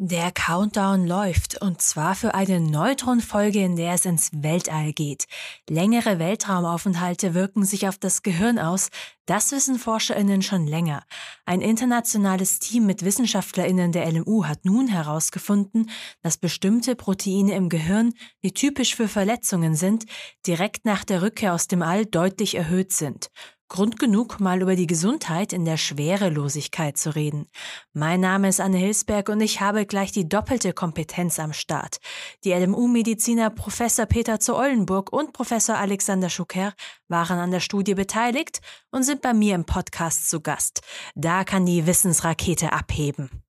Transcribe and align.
Der 0.00 0.30
Countdown 0.30 1.08
läuft 1.08 1.60
und 1.60 1.82
zwar 1.82 2.14
für 2.14 2.32
eine 2.32 2.60
Neutronfolge, 2.60 3.64
in 3.64 3.74
der 3.74 3.94
es 3.94 4.04
ins 4.04 4.30
Weltall 4.32 4.92
geht. 4.92 5.24
Längere 5.68 6.20
Weltraumaufenthalte 6.20 7.34
wirken 7.34 7.64
sich 7.64 7.88
auf 7.88 7.98
das 7.98 8.22
Gehirn 8.22 8.60
aus. 8.60 8.90
Das 9.26 9.50
wissen 9.50 9.76
Forscherinnen 9.76 10.42
schon 10.42 10.68
länger. 10.68 11.02
Ein 11.46 11.60
internationales 11.60 12.60
Team 12.60 12.86
mit 12.86 13.04
Wissenschaftlerinnen 13.04 13.90
der 13.90 14.08
LMU 14.12 14.44
hat 14.44 14.64
nun 14.64 14.86
herausgefunden, 14.86 15.90
dass 16.22 16.38
bestimmte 16.38 16.94
Proteine 16.94 17.56
im 17.56 17.68
Gehirn, 17.68 18.14
die 18.44 18.52
typisch 18.52 18.94
für 18.94 19.08
Verletzungen 19.08 19.74
sind, 19.74 20.04
direkt 20.46 20.84
nach 20.84 21.02
der 21.02 21.22
Rückkehr 21.22 21.54
aus 21.54 21.66
dem 21.66 21.82
All 21.82 22.06
deutlich 22.06 22.54
erhöht 22.54 22.92
sind. 22.92 23.30
Grund 23.68 23.98
genug, 23.98 24.40
mal 24.40 24.62
über 24.62 24.76
die 24.76 24.86
Gesundheit 24.86 25.52
in 25.52 25.66
der 25.66 25.76
Schwerelosigkeit 25.76 26.96
zu 26.96 27.14
reden. 27.14 27.48
Mein 27.92 28.20
Name 28.20 28.48
ist 28.48 28.60
Anne 28.60 28.78
Hilsberg 28.78 29.28
und 29.28 29.42
ich 29.42 29.60
habe 29.60 29.84
gleich 29.84 30.10
die 30.10 30.26
doppelte 30.26 30.72
Kompetenz 30.72 31.38
am 31.38 31.52
Start. 31.52 31.98
Die 32.44 32.52
LMU-Mediziner 32.52 33.50
Professor 33.50 34.06
Peter 34.06 34.40
zu 34.40 34.56
Ollenburg 34.56 35.12
und 35.12 35.34
Professor 35.34 35.76
Alexander 35.76 36.30
Schucker 36.30 36.72
waren 37.08 37.38
an 37.38 37.50
der 37.50 37.60
Studie 37.60 37.94
beteiligt 37.94 38.60
und 38.90 39.02
sind 39.02 39.20
bei 39.20 39.34
mir 39.34 39.54
im 39.54 39.66
Podcast 39.66 40.30
zu 40.30 40.40
Gast. 40.40 40.80
Da 41.14 41.44
kann 41.44 41.66
die 41.66 41.86
Wissensrakete 41.86 42.72
abheben. 42.72 43.42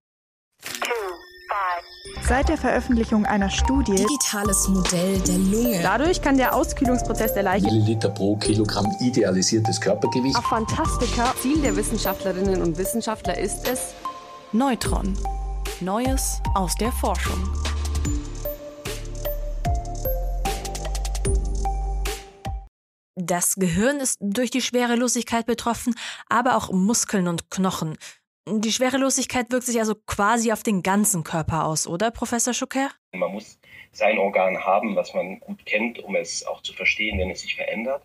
Seit 2.30 2.48
der 2.48 2.60
Veröffentlichung 2.60 3.26
einer 3.26 3.50
Studie 3.50 3.96
Digitales 3.96 4.68
Modell 4.68 5.20
der 5.22 5.40
Lunge. 5.40 5.80
Dadurch 5.82 6.22
kann 6.22 6.38
der 6.38 6.56
Auskühlungsprozess 6.56 7.34
der 7.34 7.42
Leiche 7.42 7.66
Milliliter 7.66 8.10
pro 8.10 8.36
Kilogramm 8.36 8.86
idealisiertes 9.00 9.82
Körpergewicht. 9.82 10.38
Auf 10.38 10.46
Fantastika. 10.46 11.34
Ziel 11.42 11.60
der 11.60 11.76
Wissenschaftlerinnen 11.76 12.62
und 12.62 12.78
Wissenschaftler 12.78 13.36
ist 13.36 13.68
es, 13.68 13.96
Neutron. 14.52 15.18
Neues 15.82 16.40
aus 16.54 16.76
der 16.76 16.92
Forschung. 16.92 17.50
Das 23.16 23.56
Gehirn 23.56 24.00
ist 24.00 24.18
durch 24.22 24.52
die 24.52 24.62
Schwerelosigkeit 24.62 25.48
betroffen, 25.48 25.96
aber 26.30 26.58
auch 26.58 26.72
Muskeln 26.72 27.28
und 27.28 27.50
Knochen. 27.50 27.98
Die 28.52 28.72
Schwerelosigkeit 28.72 29.52
wirkt 29.52 29.66
sich 29.66 29.80
also 29.80 29.94
quasi 29.94 30.52
auf 30.52 30.64
den 30.64 30.82
ganzen 30.82 31.24
Körper 31.24 31.66
aus, 31.66 31.86
oder, 31.86 32.10
Professor 32.10 32.54
Schucker? 32.54 32.90
Man 33.12 33.32
muss 33.32 33.60
sein 33.92 34.18
Organ 34.18 34.58
haben, 34.66 34.96
was 34.96 35.14
man 35.14 35.40
gut 35.40 35.66
kennt, 35.68 36.00
um 36.00 36.16
es 36.16 36.46
auch 36.48 36.62
zu 36.64 36.74
verstehen, 36.74 37.20
wenn 37.20 37.30
es 37.30 37.42
sich 37.42 37.56
verändert. 37.56 38.04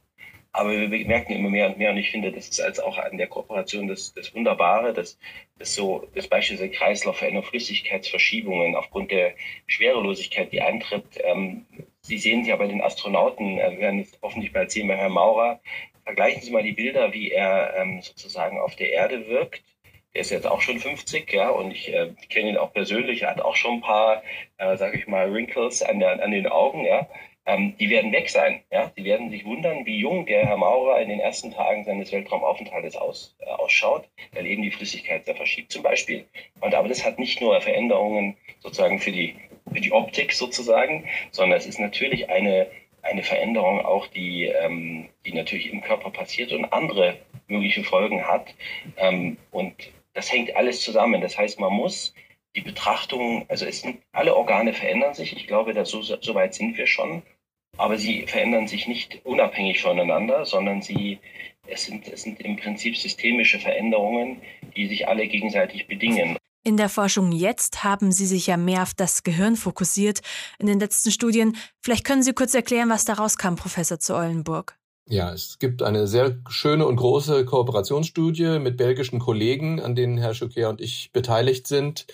Aber 0.53 0.71
wir 0.71 1.07
merken 1.07 1.33
immer 1.33 1.49
mehr 1.49 1.69
und 1.69 1.79
mehr, 1.79 1.91
und 1.91 1.97
ich 1.97 2.11
finde, 2.11 2.31
das 2.31 2.49
ist 2.49 2.61
als 2.61 2.79
auch 2.79 2.99
an 2.99 3.17
der 3.17 3.27
Kooperation 3.27 3.89
das, 3.89 4.13
das 4.13 4.35
Wunderbare, 4.35 4.93
dass, 4.93 5.19
dass 5.59 5.75
so, 5.75 6.07
dass 6.15 6.29
beispielsweise 6.29 6.71
Kreislaufveränderungen, 6.71 7.49
Flüssigkeitsverschiebungen 7.49 8.77
aufgrund 8.77 9.11
der 9.11 9.35
Schwerelosigkeit, 9.67 10.53
die 10.53 10.61
eintritt. 10.61 11.07
Ähm, 11.25 11.65
Sie 12.03 12.19
sehen 12.19 12.43
es 12.43 12.49
ja 12.49 12.57
bei 12.57 12.67
den 12.67 12.83
Astronauten, 12.83 13.59
äh, 13.59 13.73
wir 13.73 13.79
werden 13.79 14.01
es 14.01 14.13
hoffentlich 14.21 14.53
bald 14.53 14.71
sehen 14.71 14.89
bei 14.89 14.97
Herrn 14.97 15.13
Maurer. 15.13 15.61
Vergleichen 16.05 16.43
Sie 16.43 16.53
mal 16.53 16.63
die 16.63 16.73
Bilder, 16.73 17.15
wie 17.15 17.31
er 17.31 17.75
ähm, 17.79 18.03
sozusagen 18.03 18.61
auf 18.61 18.77
der 18.77 18.93
Erde 18.93 19.27
wirkt 19.27 19.63
er 20.15 20.21
ist 20.21 20.31
jetzt 20.31 20.47
auch 20.47 20.61
schon 20.61 20.79
50, 20.79 21.33
ja, 21.33 21.51
und 21.51 21.73
ich 21.73 21.93
äh, 21.93 22.13
kenne 22.29 22.51
ihn 22.51 22.57
auch 22.57 22.73
persönlich. 22.73 23.23
Er 23.23 23.31
hat 23.31 23.41
auch 23.41 23.57
schon 23.57 23.75
ein 23.75 23.81
paar, 23.81 24.23
äh, 24.59 24.77
sage 24.77 24.97
ich 24.97 25.09
mal, 25.09 25.33
Wrinkles 25.33 25.83
an, 25.83 25.99
der, 25.99 26.23
an 26.23 26.31
den 26.31 26.47
Augen, 26.47 26.85
ja. 26.85 27.09
Ähm, 27.47 27.77
die 27.79 27.91
werden 27.91 28.13
weg 28.13 28.31
sein, 28.31 28.63
ja. 28.71 28.93
Die 28.97 29.05
werden 29.05 29.29
sich 29.31 29.45
wundern, 29.45 29.85
wie 29.87 29.99
jung 29.99 30.25
der 30.25 30.47
Herr 30.47 30.57
Maurer 30.57 31.01
in 31.01 31.09
den 31.09 31.19
ersten 31.19 31.51
Tagen 31.51 31.85
seines 31.85 32.13
Weltraumaufenthaltes 32.13 32.97
aus, 32.97 33.37
äh, 33.41 33.47
ausschaut, 33.51 34.09
weil 34.33 34.47
eben 34.47 34.63
die 34.63 34.71
Flüssigkeit 34.71 35.25
sehr 35.25 35.35
verschiebt, 35.35 35.73
zum 35.73 35.83
Beispiel. 35.83 36.25
Und 36.61 36.75
aber 36.75 36.89
das 36.89 37.05
hat 37.05 37.19
nicht 37.19 37.41
nur 37.41 37.61
Veränderungen 37.61 38.37
sozusagen 38.61 39.01
für 39.01 39.13
die, 39.13 39.35
für 39.73 39.81
die 39.81 39.93
Optik 39.93 40.33
sozusagen, 40.33 41.09
sondern 41.33 41.59
es 41.59 41.67
ist 41.67 41.81
natürlich 41.81 42.31
eine 42.31 42.69
eine 43.03 43.23
Veränderung 43.23 43.85
auch, 43.85 44.07
die, 44.07 44.45
ähm, 44.47 45.11
die 45.27 45.35
natürlich 45.35 45.71
im 45.71 45.83
Körper 45.83 46.09
passiert 46.09 46.53
und 46.53 46.65
andere 46.73 47.19
mögliche 47.49 47.85
Folgen 47.85 48.27
hat. 48.27 48.55
Ähm, 48.97 49.37
und 49.51 49.75
das 50.15 50.33
hängt 50.33 50.57
alles 50.57 50.81
zusammen. 50.81 51.21
Das 51.21 51.37
heißt, 51.37 51.61
man 51.61 51.73
muss 51.73 52.15
die 52.57 52.63
Betrachtung, 52.63 53.45
also 53.49 53.67
es 53.67 53.81
sind, 53.81 54.01
alle 54.13 54.35
Organe 54.35 54.73
verändern 54.73 55.13
sich. 55.13 55.37
Ich 55.37 55.47
glaube, 55.47 55.75
dass 55.75 55.91
so, 55.91 56.03
so 56.03 56.35
weit 56.35 56.55
sind 56.55 56.77
wir 56.77 56.87
schon. 56.87 57.23
Aber 57.77 57.99
sie 57.99 58.27
verändern 58.27 58.69
sich 58.69 58.87
nicht 58.87 59.21
unabhängig 59.25 59.83
voneinander, 59.83 60.45
sondern 60.45 60.81
sie, 60.81 61.19
es 61.67 61.85
sind, 61.85 62.07
es 62.07 62.23
sind 62.23 62.41
im 62.41 62.57
Prinzip 62.57 62.97
systemische 62.97 63.59
Veränderungen, 63.59 64.41
die 64.77 64.87
sich 64.87 65.09
alle 65.09 65.27
gegenseitig 65.27 65.89
bedingen. 65.89 66.39
In 66.63 66.77
der 66.77 66.89
Forschung 66.89 67.33
jetzt 67.33 67.85
haben 67.85 68.11
Sie 68.11 68.25
sich 68.25 68.47
ja 68.47 68.57
mehr 68.57 68.83
auf 68.83 68.95
das 68.95 69.23
Gehirn 69.23 69.57
fokussiert 69.57 70.21
in 70.59 70.67
den 70.67 70.81
letzten 70.81 71.11
Studien. 71.11 71.57
Vielleicht 71.83 72.05
können 72.05 72.23
Sie 72.23 72.33
kurz 72.33 72.55
erklären, 72.55 72.89
was 72.89 73.05
daraus 73.05 73.37
kam, 73.37 73.57
Professor 73.57 73.99
zu 73.99 74.15
Eulenburg. 74.15 74.79
Ja, 75.07 75.33
es 75.35 75.59
gibt 75.59 75.83
eine 75.83 76.07
sehr 76.07 76.39
schöne 76.49 76.87
und 76.87 76.97
große 76.97 77.45
Kooperationsstudie 77.45 78.59
mit 78.59 78.79
belgischen 78.79 79.19
Kollegen, 79.19 79.81
an 79.81 79.95
denen 79.95 80.17
Herr 80.17 80.35
Schucker 80.35 80.71
und 80.71 80.81
ich 80.81 81.11
beteiligt 81.13 81.67
sind. 81.67 82.07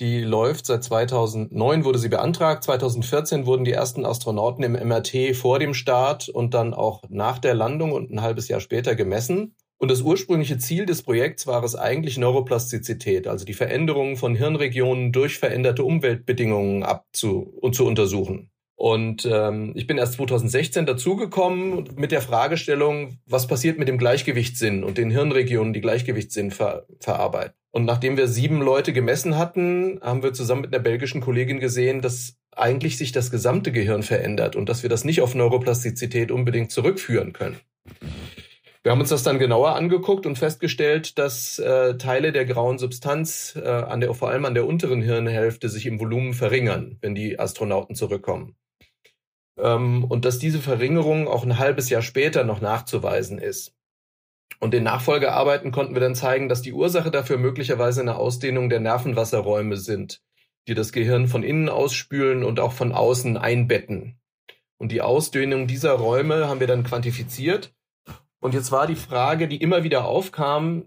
Die 0.00 0.20
läuft 0.20 0.66
seit 0.66 0.84
2009, 0.84 1.84
wurde 1.84 1.98
sie 1.98 2.08
beantragt. 2.10 2.64
2014 2.64 3.46
wurden 3.46 3.64
die 3.64 3.72
ersten 3.72 4.04
Astronauten 4.04 4.62
im 4.64 4.72
MRT 4.72 5.34
vor 5.34 5.58
dem 5.58 5.72
Start 5.72 6.28
und 6.28 6.52
dann 6.52 6.74
auch 6.74 7.02
nach 7.08 7.38
der 7.38 7.54
Landung 7.54 7.92
und 7.92 8.10
ein 8.10 8.20
halbes 8.20 8.48
Jahr 8.48 8.60
später 8.60 8.94
gemessen. 8.94 9.54
Und 9.78 9.90
das 9.90 10.02
ursprüngliche 10.02 10.58
Ziel 10.58 10.84
des 10.86 11.02
Projekts 11.02 11.46
war 11.46 11.62
es 11.64 11.74
eigentlich, 11.76 12.18
Neuroplastizität, 12.18 13.26
also 13.26 13.44
die 13.44 13.54
Veränderungen 13.54 14.16
von 14.16 14.34
Hirnregionen 14.34 15.12
durch 15.12 15.38
veränderte 15.38 15.84
Umweltbedingungen 15.84 16.82
abzu 16.82 17.54
und 17.60 17.74
zu 17.74 17.86
untersuchen. 17.86 18.50
Und 18.76 19.26
ähm, 19.30 19.72
ich 19.76 19.86
bin 19.86 19.98
erst 19.98 20.14
2016 20.14 20.84
dazugekommen 20.84 21.88
mit 21.96 22.10
der 22.10 22.20
Fragestellung, 22.20 23.18
was 23.24 23.46
passiert 23.46 23.78
mit 23.78 23.86
dem 23.86 23.98
Gleichgewichtssinn 23.98 24.82
und 24.82 24.98
den 24.98 25.10
Hirnregionen, 25.10 25.72
die 25.72 25.80
Gleichgewichtssinn 25.80 26.50
ver 26.50 26.86
verarbeiten. 26.98 27.54
Und 27.70 27.84
nachdem 27.84 28.16
wir 28.16 28.28
sieben 28.28 28.60
Leute 28.60 28.92
gemessen 28.92 29.36
hatten, 29.36 30.00
haben 30.02 30.22
wir 30.22 30.32
zusammen 30.32 30.62
mit 30.62 30.74
einer 30.74 30.82
belgischen 30.82 31.20
Kollegin 31.20 31.60
gesehen, 31.60 32.02
dass 32.02 32.36
eigentlich 32.54 32.98
sich 32.98 33.12
das 33.12 33.30
gesamte 33.30 33.72
Gehirn 33.72 34.02
verändert 34.02 34.54
und 34.54 34.68
dass 34.68 34.82
wir 34.82 34.90
das 34.90 35.04
nicht 35.04 35.22
auf 35.22 35.34
Neuroplastizität 35.34 36.30
unbedingt 36.30 36.70
zurückführen 36.70 37.32
können. 37.32 37.58
Wir 38.82 38.92
haben 38.92 39.00
uns 39.00 39.08
das 39.08 39.22
dann 39.22 39.38
genauer 39.38 39.76
angeguckt 39.76 40.26
und 40.26 40.36
festgestellt, 40.36 41.18
dass 41.18 41.58
äh, 41.58 41.96
Teile 41.96 42.32
der 42.32 42.44
grauen 42.44 42.78
Substanz, 42.78 43.56
äh, 43.56 43.66
an 43.66 44.00
der, 44.00 44.12
vor 44.14 44.28
allem 44.28 44.44
an 44.44 44.54
der 44.54 44.66
unteren 44.66 45.00
Hirnhälfte, 45.00 45.68
sich 45.68 45.86
im 45.86 45.98
Volumen 45.98 46.34
verringern, 46.34 46.98
wenn 47.00 47.14
die 47.14 47.38
Astronauten 47.38 47.96
zurückkommen 47.96 48.56
und 49.56 50.24
dass 50.24 50.38
diese 50.38 50.58
Verringerung 50.58 51.28
auch 51.28 51.44
ein 51.44 51.58
halbes 51.58 51.88
Jahr 51.88 52.02
später 52.02 52.44
noch 52.44 52.60
nachzuweisen 52.60 53.38
ist. 53.38 53.74
Und 54.60 54.74
in 54.74 54.82
Nachfolgearbeiten 54.82 55.72
konnten 55.72 55.94
wir 55.94 56.00
dann 56.00 56.14
zeigen, 56.14 56.48
dass 56.48 56.62
die 56.62 56.72
Ursache 56.72 57.10
dafür 57.10 57.38
möglicherweise 57.38 58.00
eine 58.00 58.16
Ausdehnung 58.16 58.68
der 58.68 58.80
Nervenwasserräume 58.80 59.76
sind, 59.76 60.22
die 60.68 60.74
das 60.74 60.92
Gehirn 60.92 61.28
von 61.28 61.42
innen 61.42 61.68
ausspülen 61.68 62.44
und 62.44 62.60
auch 62.60 62.72
von 62.72 62.92
außen 62.92 63.36
einbetten. 63.36 64.18
Und 64.78 64.90
die 64.90 65.02
Ausdehnung 65.02 65.66
dieser 65.66 65.92
Räume 65.92 66.48
haben 66.48 66.60
wir 66.60 66.66
dann 66.66 66.84
quantifiziert. 66.84 67.74
Und 68.40 68.54
jetzt 68.54 68.72
war 68.72 68.86
die 68.86 68.96
Frage, 68.96 69.48
die 69.48 69.56
immer 69.56 69.84
wieder 69.84 70.04
aufkam, 70.04 70.84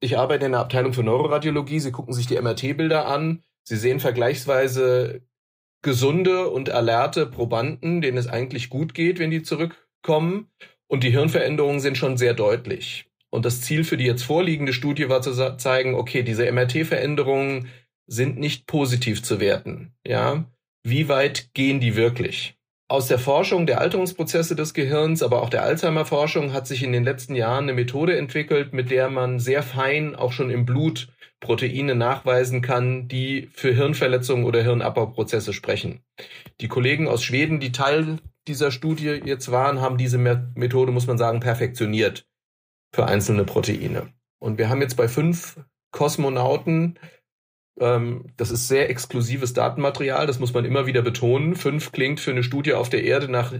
ich 0.00 0.18
arbeite 0.18 0.46
in 0.46 0.52
der 0.52 0.60
Abteilung 0.60 0.92
für 0.92 1.02
Neuroradiologie, 1.02 1.80
Sie 1.80 1.92
gucken 1.92 2.12
sich 2.12 2.26
die 2.26 2.40
MRT-Bilder 2.40 3.06
an, 3.06 3.42
Sie 3.62 3.76
sehen 3.76 3.98
vergleichsweise 3.98 5.22
gesunde 5.86 6.48
und 6.50 6.68
alerte 6.70 7.26
Probanden, 7.26 8.00
denen 8.00 8.18
es 8.18 8.26
eigentlich 8.26 8.70
gut 8.70 8.92
geht, 8.92 9.20
wenn 9.20 9.30
die 9.30 9.44
zurückkommen. 9.44 10.50
Und 10.88 11.04
die 11.04 11.10
Hirnveränderungen 11.10 11.78
sind 11.78 11.96
schon 11.96 12.16
sehr 12.16 12.34
deutlich. 12.34 13.06
Und 13.30 13.44
das 13.44 13.60
Ziel 13.60 13.84
für 13.84 13.96
die 13.96 14.04
jetzt 14.04 14.24
vorliegende 14.24 14.72
Studie 14.72 15.08
war 15.08 15.22
zu 15.22 15.56
zeigen, 15.56 15.94
okay, 15.94 16.24
diese 16.24 16.50
MRT-Veränderungen 16.50 17.68
sind 18.08 18.36
nicht 18.36 18.66
positiv 18.66 19.22
zu 19.22 19.38
werten. 19.38 19.94
Ja, 20.04 20.50
wie 20.82 21.08
weit 21.08 21.54
gehen 21.54 21.78
die 21.78 21.94
wirklich? 21.94 22.56
Aus 22.88 23.08
der 23.08 23.18
Forschung 23.18 23.66
der 23.66 23.80
Alterungsprozesse 23.80 24.54
des 24.54 24.72
Gehirns, 24.72 25.22
aber 25.22 25.42
auch 25.42 25.50
der 25.50 25.64
Alzheimer-Forschung 25.64 26.52
hat 26.52 26.68
sich 26.68 26.84
in 26.84 26.92
den 26.92 27.02
letzten 27.02 27.34
Jahren 27.34 27.64
eine 27.64 27.72
Methode 27.72 28.16
entwickelt, 28.16 28.72
mit 28.72 28.90
der 28.92 29.10
man 29.10 29.40
sehr 29.40 29.64
fein 29.64 30.14
auch 30.14 30.30
schon 30.30 30.50
im 30.50 30.64
Blut 30.64 31.08
Proteine 31.40 31.96
nachweisen 31.96 32.62
kann, 32.62 33.08
die 33.08 33.48
für 33.52 33.74
Hirnverletzungen 33.74 34.44
oder 34.44 34.62
Hirnabbauprozesse 34.62 35.52
sprechen. 35.52 36.00
Die 36.60 36.68
Kollegen 36.68 37.08
aus 37.08 37.24
Schweden, 37.24 37.58
die 37.58 37.72
Teil 37.72 38.18
dieser 38.46 38.70
Studie 38.70 39.20
jetzt 39.24 39.50
waren, 39.50 39.80
haben 39.80 39.98
diese 39.98 40.18
Methode, 40.18 40.92
muss 40.92 41.08
man 41.08 41.18
sagen, 41.18 41.40
perfektioniert 41.40 42.26
für 42.94 43.06
einzelne 43.06 43.44
Proteine. 43.44 44.12
Und 44.38 44.58
wir 44.58 44.68
haben 44.68 44.80
jetzt 44.80 44.96
bei 44.96 45.08
fünf 45.08 45.58
Kosmonauten, 45.90 46.98
das 47.78 48.50
ist 48.50 48.68
sehr 48.68 48.88
exklusives 48.88 49.52
Datenmaterial, 49.52 50.26
das 50.26 50.38
muss 50.38 50.54
man 50.54 50.64
immer 50.64 50.86
wieder 50.86 51.02
betonen. 51.02 51.56
Fünf 51.56 51.92
klingt 51.92 52.20
für 52.20 52.30
eine 52.30 52.42
Studie 52.42 52.72
auf 52.72 52.88
der 52.88 53.04
Erde 53.04 53.30
nach, 53.30 53.52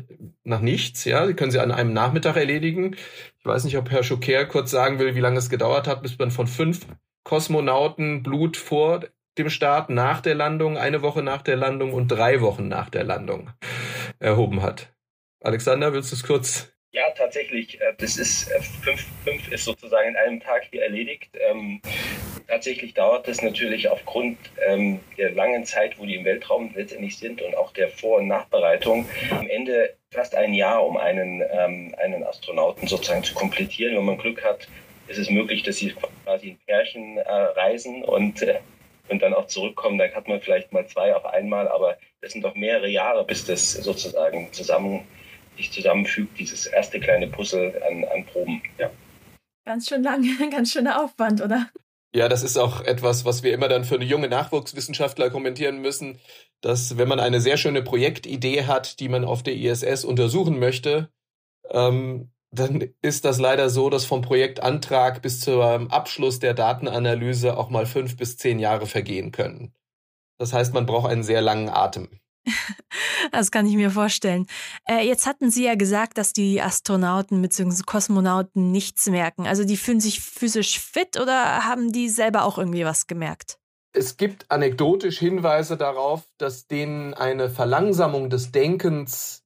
nach 0.42 0.60
nichts, 0.60 1.04
ja. 1.04 1.26
Die 1.26 1.34
können 1.34 1.50
Sie 1.50 1.60
an 1.60 1.70
einem 1.70 1.92
Nachmittag 1.92 2.36
erledigen. 2.36 2.96
Ich 3.38 3.44
weiß 3.44 3.64
nicht, 3.64 3.76
ob 3.76 3.90
Herr 3.90 4.02
Schocker 4.02 4.46
kurz 4.46 4.70
sagen 4.70 4.98
will, 4.98 5.14
wie 5.14 5.20
lange 5.20 5.38
es 5.38 5.50
gedauert 5.50 5.86
hat, 5.86 6.02
bis 6.02 6.18
man 6.18 6.30
von 6.30 6.46
fünf 6.46 6.86
Kosmonauten 7.24 8.22
Blut 8.22 8.56
vor 8.56 9.00
dem 9.36 9.50
Start, 9.50 9.90
nach 9.90 10.22
der 10.22 10.34
Landung, 10.34 10.78
eine 10.78 11.02
Woche 11.02 11.22
nach 11.22 11.42
der 11.42 11.56
Landung 11.56 11.92
und 11.92 12.08
drei 12.08 12.40
Wochen 12.40 12.68
nach 12.68 12.88
der 12.88 13.04
Landung 13.04 13.50
erhoben 14.18 14.62
hat. 14.62 14.94
Alexander, 15.42 15.92
willst 15.92 16.10
du 16.10 16.16
es 16.16 16.22
kurz 16.22 16.72
ja, 16.96 17.10
tatsächlich. 17.10 17.78
Äh, 17.80 17.92
das 17.98 18.16
ist 18.16 18.50
äh, 18.50 18.60
fünf, 18.60 19.06
fünf 19.22 19.52
ist 19.52 19.64
sozusagen 19.64 20.08
in 20.08 20.16
einem 20.16 20.40
Tag 20.40 20.64
hier 20.70 20.82
erledigt. 20.82 21.28
Ähm, 21.38 21.80
tatsächlich 22.48 22.94
dauert 22.94 23.28
es 23.28 23.42
natürlich 23.42 23.88
aufgrund 23.90 24.38
ähm, 24.66 25.00
der 25.18 25.32
langen 25.32 25.66
Zeit, 25.66 25.98
wo 25.98 26.06
die 26.06 26.14
im 26.14 26.24
Weltraum 26.24 26.72
letztendlich 26.74 27.18
sind 27.18 27.42
und 27.42 27.54
auch 27.54 27.72
der 27.72 27.90
Vor- 27.90 28.18
und 28.18 28.28
Nachbereitung 28.28 29.06
am 29.30 29.46
Ende 29.46 29.94
fast 30.10 30.34
ein 30.34 30.54
Jahr, 30.54 30.86
um 30.86 30.96
einen, 30.96 31.42
ähm, 31.52 31.94
einen 31.98 32.24
Astronauten 32.24 32.88
sozusagen 32.88 33.24
zu 33.24 33.34
komplettieren. 33.34 33.94
Wenn 33.94 34.04
man 34.06 34.16
Glück 34.16 34.42
hat, 34.42 34.66
ist 35.08 35.18
es 35.18 35.28
möglich, 35.28 35.62
dass 35.64 35.76
sie 35.76 35.94
quasi 36.24 36.48
in 36.48 36.58
Pärchen 36.66 37.18
äh, 37.18 37.30
reisen 37.30 38.04
und 38.04 38.42
äh, 38.42 38.58
und 39.08 39.22
dann 39.22 39.34
auch 39.34 39.46
zurückkommen, 39.46 39.98
dann 39.98 40.12
hat 40.16 40.26
man 40.26 40.40
vielleicht 40.40 40.72
mal 40.72 40.84
zwei 40.88 41.14
auf 41.14 41.24
einmal, 41.26 41.68
aber 41.68 41.96
das 42.22 42.32
sind 42.32 42.42
doch 42.42 42.56
mehrere 42.56 42.88
Jahre, 42.88 43.24
bis 43.24 43.46
das 43.46 43.74
sozusagen 43.74 44.52
zusammen 44.52 45.06
sich 45.56 45.72
zusammenfügt, 45.72 46.38
dieses 46.38 46.66
erste 46.66 47.00
kleine 47.00 47.28
Puzzle 47.28 47.80
an, 47.88 48.04
an 48.04 48.26
Proben. 48.26 48.62
Ja. 48.78 48.90
Ganz 49.64 49.88
schön 49.88 50.02
lang, 50.02 50.24
ganz 50.50 50.72
schöner 50.72 51.02
Aufwand, 51.02 51.42
oder? 51.42 51.70
Ja, 52.14 52.28
das 52.28 52.42
ist 52.42 52.56
auch 52.56 52.80
etwas, 52.82 53.24
was 53.24 53.42
wir 53.42 53.52
immer 53.52 53.68
dann 53.68 53.84
für 53.84 53.96
eine 53.96 54.04
junge 54.04 54.28
Nachwuchswissenschaftler 54.28 55.28
kommentieren 55.28 55.82
müssen, 55.82 56.18
dass 56.62 56.96
wenn 56.96 57.08
man 57.08 57.20
eine 57.20 57.40
sehr 57.40 57.56
schöne 57.58 57.82
Projektidee 57.82 58.64
hat, 58.64 59.00
die 59.00 59.08
man 59.08 59.24
auf 59.24 59.42
der 59.42 59.54
ISS 59.54 60.04
untersuchen 60.04 60.58
möchte, 60.58 61.10
ähm, 61.68 62.30
dann 62.50 62.88
ist 63.02 63.24
das 63.24 63.38
leider 63.38 63.68
so, 63.68 63.90
dass 63.90 64.04
vom 64.04 64.22
Projektantrag 64.22 65.20
bis 65.20 65.40
zum 65.40 65.90
Abschluss 65.90 66.38
der 66.38 66.54
Datenanalyse 66.54 67.56
auch 67.56 67.68
mal 67.70 67.86
fünf 67.86 68.16
bis 68.16 68.36
zehn 68.36 68.58
Jahre 68.58 68.86
vergehen 68.86 69.30
können. 69.32 69.74
Das 70.38 70.52
heißt, 70.52 70.72
man 70.72 70.86
braucht 70.86 71.10
einen 71.10 71.22
sehr 71.22 71.40
langen 71.40 71.68
Atem. 71.68 72.08
Das 73.32 73.50
kann 73.50 73.66
ich 73.66 73.74
mir 73.74 73.90
vorstellen. 73.90 74.46
Äh, 74.88 75.06
jetzt 75.06 75.26
hatten 75.26 75.50
Sie 75.50 75.64
ja 75.64 75.74
gesagt, 75.74 76.16
dass 76.16 76.32
die 76.32 76.62
Astronauten 76.62 77.42
bzw. 77.42 77.82
Kosmonauten 77.84 78.70
nichts 78.70 79.06
merken. 79.06 79.46
Also 79.46 79.64
die 79.64 79.76
fühlen 79.76 80.00
sich 80.00 80.20
physisch 80.20 80.78
fit 80.78 81.20
oder 81.20 81.66
haben 81.66 81.92
die 81.92 82.08
selber 82.08 82.44
auch 82.44 82.56
irgendwie 82.56 82.84
was 82.84 83.06
gemerkt? 83.06 83.58
Es 83.92 84.16
gibt 84.16 84.50
anekdotisch 84.50 85.18
Hinweise 85.18 85.76
darauf, 85.76 86.22
dass 86.38 86.66
denen 86.66 87.14
eine 87.14 87.48
Verlangsamung 87.48 88.30
des 88.30 88.52
Denkens 88.52 89.42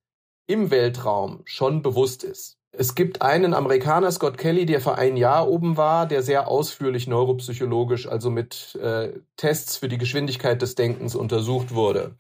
im 0.46 0.70
Weltraum 0.70 1.43
schon 1.44 1.82
bewusst 1.82 2.25
ist. 2.25 2.58
Es 2.73 2.94
gibt 2.94 3.23
einen 3.23 3.55
Amerikaner, 3.55 4.11
Scott 4.12 4.38
Kelly, 4.38 4.64
der 4.64 4.81
vor 4.81 4.96
ein 4.96 5.17
Jahr 5.17 5.49
oben 5.49 5.76
war, 5.76 6.06
der 6.06 6.23
sehr 6.23 6.49
ausführlich 6.49 7.08
neuropsychologisch, 7.08 8.06
also 8.06 8.31
mit 8.31 8.76
äh, 8.76 9.12
Tests 9.37 9.76
für 9.76 9.88
die 9.88 9.99
Geschwindigkeit 9.99 10.62
des 10.62 10.76
Denkens 10.76 11.14
untersucht 11.14 11.75
wurde. 11.75 12.17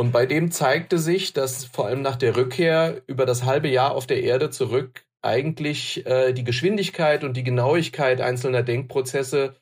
Und 0.00 0.12
bei 0.12 0.26
dem 0.26 0.52
zeigte 0.52 0.96
sich, 0.96 1.32
dass 1.32 1.64
vor 1.64 1.86
allem 1.86 2.02
nach 2.02 2.14
der 2.14 2.36
Rückkehr 2.36 3.02
über 3.08 3.26
das 3.26 3.44
halbe 3.44 3.66
Jahr 3.66 3.96
auf 3.96 4.06
der 4.06 4.22
Erde 4.22 4.48
zurück 4.48 5.04
eigentlich 5.22 6.06
äh, 6.06 6.32
die 6.32 6.44
Geschwindigkeit 6.44 7.24
und 7.24 7.36
die 7.36 7.42
Genauigkeit 7.42 8.20
einzelner 8.20 8.62
Denkprozesse 8.62 9.56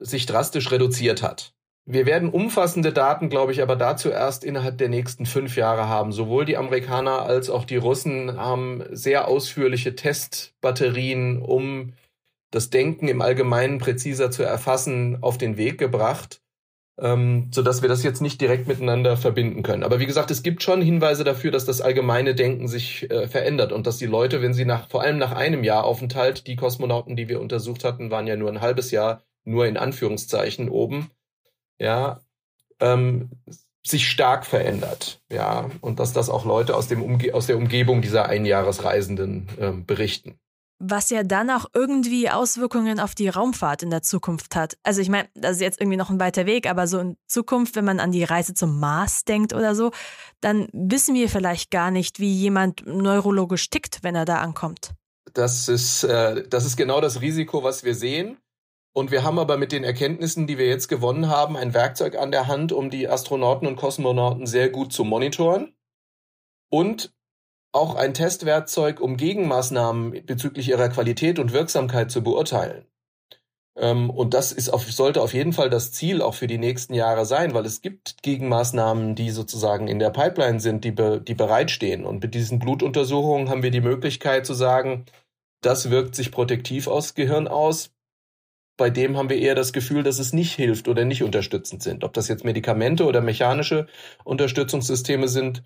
sich 0.00 0.26
drastisch 0.26 0.72
reduziert 0.72 1.22
hat. 1.22 1.54
Wir 1.86 2.04
werden 2.04 2.30
umfassende 2.30 2.92
Daten, 2.92 3.28
glaube 3.28 3.52
ich, 3.52 3.62
aber 3.62 3.76
dazu 3.76 4.10
erst 4.10 4.42
innerhalb 4.42 4.76
der 4.78 4.88
nächsten 4.88 5.24
fünf 5.24 5.56
Jahre 5.56 5.88
haben. 5.88 6.10
Sowohl 6.10 6.46
die 6.46 6.56
Amerikaner 6.56 7.22
als 7.22 7.48
auch 7.48 7.64
die 7.64 7.76
Russen 7.76 8.36
haben 8.36 8.82
sehr 8.90 9.28
ausführliche 9.28 9.94
Testbatterien, 9.94 11.40
um 11.40 11.92
das 12.50 12.70
Denken 12.70 13.06
im 13.06 13.22
Allgemeinen 13.22 13.78
präziser 13.78 14.32
zu 14.32 14.42
erfassen, 14.42 15.18
auf 15.20 15.38
den 15.38 15.56
Weg 15.56 15.78
gebracht 15.78 16.39
ähm, 17.00 17.48
sodass 17.50 17.82
wir 17.82 17.88
das 17.88 18.02
jetzt 18.02 18.20
nicht 18.20 18.40
direkt 18.40 18.68
miteinander 18.68 19.16
verbinden 19.16 19.62
können. 19.62 19.82
Aber 19.82 20.00
wie 20.00 20.06
gesagt, 20.06 20.30
es 20.30 20.42
gibt 20.42 20.62
schon 20.62 20.82
Hinweise 20.82 21.24
dafür, 21.24 21.50
dass 21.50 21.64
das 21.64 21.80
allgemeine 21.80 22.34
Denken 22.34 22.68
sich 22.68 23.10
äh, 23.10 23.26
verändert 23.26 23.72
und 23.72 23.86
dass 23.86 23.96
die 23.96 24.06
Leute, 24.06 24.42
wenn 24.42 24.54
sie 24.54 24.64
nach, 24.64 24.88
vor 24.88 25.02
allem 25.02 25.18
nach 25.18 25.32
einem 25.32 25.64
Jahr 25.64 25.84
Aufenthalt, 25.84 26.46
die 26.46 26.56
Kosmonauten, 26.56 27.16
die 27.16 27.28
wir 27.28 27.40
untersucht 27.40 27.84
hatten, 27.84 28.10
waren 28.10 28.26
ja 28.26 28.36
nur 28.36 28.50
ein 28.50 28.60
halbes 28.60 28.90
Jahr, 28.90 29.22
nur 29.44 29.66
in 29.66 29.76
Anführungszeichen 29.76 30.68
oben, 30.68 31.10
ja, 31.78 32.20
ähm, 32.80 33.30
sich 33.82 34.08
stark 34.08 34.44
verändert, 34.44 35.22
ja, 35.32 35.70
und 35.80 36.00
dass 36.00 36.12
das 36.12 36.28
auch 36.28 36.44
Leute 36.44 36.76
aus, 36.76 36.86
dem 36.88 37.02
Umge 37.02 37.32
aus 37.32 37.46
der 37.46 37.56
Umgebung 37.56 38.02
dieser 38.02 38.26
Einjahresreisenden 38.28 39.48
ähm, 39.58 39.86
berichten 39.86 40.38
was 40.80 41.10
ja 41.10 41.22
dann 41.22 41.50
auch 41.50 41.66
irgendwie 41.74 42.30
Auswirkungen 42.30 42.98
auf 42.98 43.14
die 43.14 43.28
Raumfahrt 43.28 43.82
in 43.82 43.90
der 43.90 44.02
Zukunft 44.02 44.56
hat. 44.56 44.76
Also 44.82 45.02
ich 45.02 45.10
meine, 45.10 45.28
das 45.34 45.56
ist 45.56 45.60
jetzt 45.60 45.80
irgendwie 45.80 45.98
noch 45.98 46.10
ein 46.10 46.18
weiter 46.18 46.46
Weg, 46.46 46.68
aber 46.68 46.86
so 46.86 46.98
in 46.98 47.16
Zukunft, 47.26 47.76
wenn 47.76 47.84
man 47.84 48.00
an 48.00 48.12
die 48.12 48.24
Reise 48.24 48.54
zum 48.54 48.80
Mars 48.80 49.24
denkt 49.24 49.52
oder 49.52 49.74
so, 49.74 49.92
dann 50.40 50.68
wissen 50.72 51.14
wir 51.14 51.28
vielleicht 51.28 51.70
gar 51.70 51.90
nicht, 51.90 52.18
wie 52.18 52.32
jemand 52.32 52.86
neurologisch 52.86 53.68
tickt, 53.68 54.02
wenn 54.02 54.16
er 54.16 54.24
da 54.24 54.38
ankommt. 54.38 54.92
Das 55.34 55.68
ist, 55.68 56.02
äh, 56.02 56.48
das 56.48 56.64
ist 56.64 56.76
genau 56.76 57.00
das 57.00 57.20
Risiko, 57.20 57.62
was 57.62 57.84
wir 57.84 57.94
sehen. 57.94 58.38
Und 58.92 59.10
wir 59.10 59.22
haben 59.22 59.38
aber 59.38 59.56
mit 59.56 59.70
den 59.70 59.84
Erkenntnissen, 59.84 60.46
die 60.46 60.58
wir 60.58 60.66
jetzt 60.66 60.88
gewonnen 60.88 61.28
haben, 61.28 61.56
ein 61.56 61.74
Werkzeug 61.74 62.16
an 62.16 62.32
der 62.32 62.48
Hand, 62.48 62.72
um 62.72 62.90
die 62.90 63.08
Astronauten 63.08 63.68
und 63.68 63.76
Kosmonauten 63.76 64.46
sehr 64.46 64.70
gut 64.70 64.92
zu 64.92 65.04
monitoren. 65.04 65.76
Und 66.70 67.12
auch 67.72 67.94
ein 67.94 68.14
Testwerkzeug, 68.14 69.00
um 69.00 69.16
Gegenmaßnahmen 69.16 70.26
bezüglich 70.26 70.68
ihrer 70.68 70.88
Qualität 70.88 71.38
und 71.38 71.52
Wirksamkeit 71.52 72.10
zu 72.10 72.22
beurteilen. 72.22 72.86
Ähm, 73.76 74.10
und 74.10 74.34
das 74.34 74.52
ist 74.52 74.68
auf, 74.70 74.90
sollte 74.90 75.22
auf 75.22 75.32
jeden 75.34 75.52
Fall 75.52 75.70
das 75.70 75.92
Ziel 75.92 76.22
auch 76.22 76.34
für 76.34 76.46
die 76.46 76.58
nächsten 76.58 76.94
Jahre 76.94 77.24
sein, 77.24 77.54
weil 77.54 77.64
es 77.64 77.80
gibt 77.80 78.22
Gegenmaßnahmen, 78.22 79.14
die 79.14 79.30
sozusagen 79.30 79.88
in 79.88 79.98
der 79.98 80.10
Pipeline 80.10 80.60
sind, 80.60 80.84
die, 80.84 80.90
be, 80.90 81.20
die 81.20 81.34
bereitstehen. 81.34 82.04
Und 82.04 82.22
mit 82.22 82.34
diesen 82.34 82.58
Blutuntersuchungen 82.58 83.48
haben 83.48 83.62
wir 83.62 83.70
die 83.70 83.80
Möglichkeit 83.80 84.46
zu 84.46 84.54
sagen, 84.54 85.06
das 85.62 85.90
wirkt 85.90 86.14
sich 86.14 86.32
protektiv 86.32 86.88
aufs 86.88 87.14
Gehirn 87.14 87.48
aus. 87.48 87.92
Bei 88.76 88.90
dem 88.90 89.16
haben 89.16 89.28
wir 89.28 89.38
eher 89.38 89.54
das 89.54 89.72
Gefühl, 89.72 90.02
dass 90.02 90.18
es 90.18 90.32
nicht 90.32 90.54
hilft 90.54 90.88
oder 90.88 91.04
nicht 91.04 91.22
unterstützend 91.22 91.82
sind. 91.82 92.02
Ob 92.02 92.14
das 92.14 92.28
jetzt 92.28 92.44
Medikamente 92.44 93.04
oder 93.04 93.20
mechanische 93.20 93.86
Unterstützungssysteme 94.24 95.28
sind, 95.28 95.62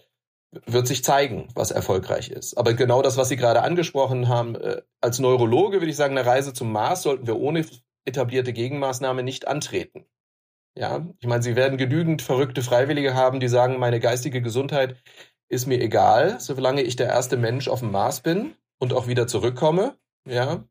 wird 0.66 0.86
sich 0.86 1.04
zeigen, 1.04 1.48
was 1.54 1.70
erfolgreich 1.70 2.30
ist. 2.30 2.56
Aber 2.56 2.74
genau 2.74 3.02
das, 3.02 3.16
was 3.16 3.28
Sie 3.28 3.36
gerade 3.36 3.62
angesprochen 3.62 4.28
haben, 4.28 4.54
äh, 4.56 4.82
als 5.00 5.18
Neurologe 5.18 5.80
würde 5.80 5.90
ich 5.90 5.96
sagen, 5.96 6.16
eine 6.16 6.26
Reise 6.26 6.52
zum 6.52 6.72
Mars 6.72 7.02
sollten 7.02 7.26
wir 7.26 7.36
ohne 7.36 7.64
etablierte 8.04 8.52
Gegenmaßnahme 8.52 9.22
nicht 9.22 9.48
antreten. 9.48 10.06
Ja, 10.76 11.06
ich 11.20 11.26
meine, 11.26 11.42
Sie 11.42 11.56
werden 11.56 11.78
genügend 11.78 12.22
verrückte 12.22 12.62
Freiwillige 12.62 13.14
haben, 13.14 13.40
die 13.40 13.48
sagen, 13.48 13.78
meine 13.78 14.00
geistige 14.00 14.42
Gesundheit 14.42 14.96
ist 15.48 15.66
mir 15.66 15.80
egal, 15.80 16.40
solange 16.40 16.82
ich 16.82 16.96
der 16.96 17.08
erste 17.08 17.36
Mensch 17.36 17.68
auf 17.68 17.80
dem 17.80 17.92
Mars 17.92 18.20
bin 18.20 18.54
und 18.78 18.92
auch 18.92 19.06
wieder 19.06 19.26
zurückkomme. 19.26 19.96
Ja, 20.28 20.64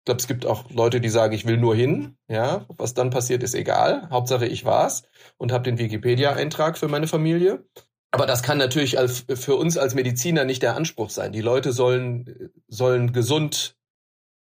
ich 0.00 0.04
glaube, 0.04 0.20
es 0.20 0.26
gibt 0.26 0.46
auch 0.46 0.70
Leute, 0.70 1.00
die 1.00 1.08
sagen, 1.08 1.34
ich 1.34 1.46
will 1.46 1.56
nur 1.56 1.74
hin. 1.74 2.16
Ja, 2.28 2.66
was 2.76 2.94
dann 2.94 3.10
passiert, 3.10 3.42
ist 3.42 3.54
egal. 3.54 4.08
Hauptsache, 4.10 4.46
ich 4.46 4.64
war's 4.64 5.02
und 5.38 5.52
habe 5.52 5.64
den 5.64 5.78
Wikipedia-Eintrag 5.78 6.78
für 6.78 6.88
meine 6.88 7.06
Familie. 7.06 7.64
Aber 8.10 8.26
das 8.26 8.42
kann 8.42 8.58
natürlich 8.58 8.98
als, 8.98 9.24
für 9.34 9.56
uns 9.56 9.76
als 9.76 9.94
Mediziner 9.94 10.44
nicht 10.44 10.62
der 10.62 10.76
Anspruch 10.76 11.10
sein. 11.10 11.32
Die 11.32 11.42
Leute 11.42 11.72
sollen, 11.72 12.50
sollen 12.66 13.12
gesund 13.12 13.76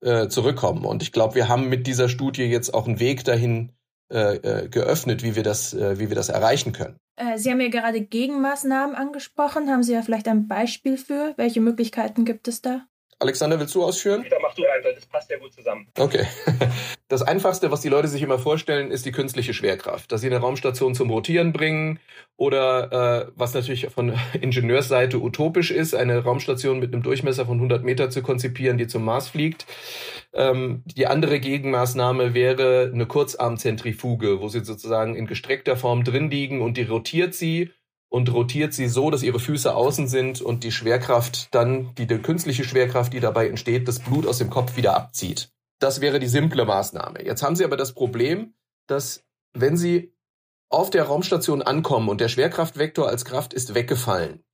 äh, 0.01 0.29
zurückkommen. 0.29 0.85
Und 0.85 1.03
ich 1.03 1.13
glaube, 1.13 1.37
wir 1.37 1.49
haben 1.49 1.69
mit 1.69 1.87
dieser 1.87 2.09
Studie 2.09 2.45
jetzt 2.45 2.75
auch 2.75 2.87
einen 2.87 2.99
Weg 2.99 3.25
dahin 3.25 3.73
äh, 4.13 4.37
äh, 4.37 4.69
geöffnet, 4.69 5.23
wie 5.23 5.37
wir 5.37 5.43
das, 5.43 5.73
äh, 5.75 5.99
wie 5.99 6.09
wir 6.09 6.17
das 6.17 6.29
erreichen 6.29 6.73
können. 6.73 6.99
Äh, 7.17 7.39
Sie 7.39 7.51
haben 7.51 7.61
ja 7.61 7.69
gerade 7.69 8.01
Gegenmaßnahmen 8.01 8.95
angesprochen. 8.97 9.71
Haben 9.71 9.83
Sie 9.83 9.93
ja 9.95 10.03
vielleicht 10.03 10.29
ein 10.29 10.49
Beispiel 10.49 10.97
für? 10.97 11.33
Welche 11.37 11.61
Möglichkeiten 11.61 12.25
gibt 12.25 12.49
es 12.49 12.61
da? 12.61 12.87
Alexander, 13.23 13.61
willst 13.61 13.75
du 13.77 13.85
ausführen? 13.85 14.27
Da 14.29 14.37
mach 14.43 14.53
du 14.55 14.63
weiter, 14.63 14.93
das 14.93 15.07
passt 15.07 15.31
ja 15.31 15.39
gut 15.39 15.53
zusammen. 15.53 15.87
Okay. 15.99 16.27
Das 17.09 17.21
Einfachste, 17.21 17.71
was 17.71 17.83
die 17.83 17.91
Leute 17.91 18.09
sich 18.09 18.23
immer 18.23 18.39
vorstellen, 18.39 18.91
ist 18.91 19.05
die 19.05 19.13
künstliche 19.13 19.53
Schwerkraft. 19.53 20.11
Dass 20.11 20.23
sie 20.23 20.29
eine 20.29 20.39
Raumstation 20.39 20.95
zum 20.95 21.11
Rotieren 21.11 21.53
bringen 21.53 22.01
oder, 22.39 23.27
äh, 23.27 23.33
was 23.37 23.53
natürlich 23.53 23.87
von 23.89 24.19
Ingenieursseite 24.41 25.21
utopisch 25.21 25.73
ist, 25.73 25.95
eine 25.95 26.25
Raumstation 26.25 26.79
mit 26.79 26.95
einem 26.95 27.03
Durchmesser 27.03 27.45
von 27.45 27.57
100 27.59 27.85
Meter 27.85 28.09
zu 28.09 28.23
konzipieren, 28.23 28.79
die 28.79 28.87
zum 28.87 29.05
Mars 29.05 29.29
fliegt. 29.29 29.67
Ähm, 30.33 30.85
die 30.87 31.07
andere 31.07 31.39
Gegenmaßnahme 31.39 32.33
wäre 32.33 32.91
eine 32.95 33.05
Kurzarmzentrifuge, 33.05 34.41
wo 34.41 34.49
sie 34.49 34.65
sozusagen 34.65 35.15
in 35.15 35.27
gestreckter 35.27 35.77
Form 35.77 36.05
drin 36.05 36.31
liegen 36.31 36.63
und 36.63 36.79
die 36.79 36.85
rotiert 36.85 37.35
sie 37.35 37.73
und 38.13 38.31
rotiert 38.31 38.75
sie 38.75 38.89
so, 38.89 39.11
dass 39.11 39.23
ihre 39.23 39.41
Füße 39.41 39.75
außen 39.75 40.07
sind 40.07 40.43
und 40.43 40.65
die 40.65 40.71
Schwerkraft 40.71 41.49
dann, 41.55 41.95
die, 41.95 42.07
die 42.07 42.19
künstliche 42.19 42.63
Schwerkraft, 42.63 43.15
die 43.15 43.21
dabei 43.21 43.49
entsteht, 43.49 43.89
das 43.89 44.01
Blut 44.01 44.27
aus 44.27 44.37
dem 44.37 44.51
Kopf 44.51 44.77
wieder 44.77 44.95
abzieht. 44.95 45.51
Das 45.79 46.03
wäre 46.03 46.21
die 46.21 46.27
simple 46.27 46.67
Maßnahme. 46.67 47.25
Jetzt 47.25 47.43
haben 47.43 47.57
sie 47.57 47.65
aber 47.65 47.79
das 47.79 47.95
Problem, 47.95 48.53
dass 48.87 49.25
wenn 49.55 49.79
sie 49.79 50.13
auf 50.69 50.91
der 50.91 51.05
Raumstation 51.05 51.63
ankommen 51.63 52.11
und 52.11 52.21
der 52.21 52.29
Schwerkraftvektor 52.29 53.09
als 53.09 53.25
Kraft 53.25 53.55
ist 53.55 53.75
weggefallen, 53.75 54.45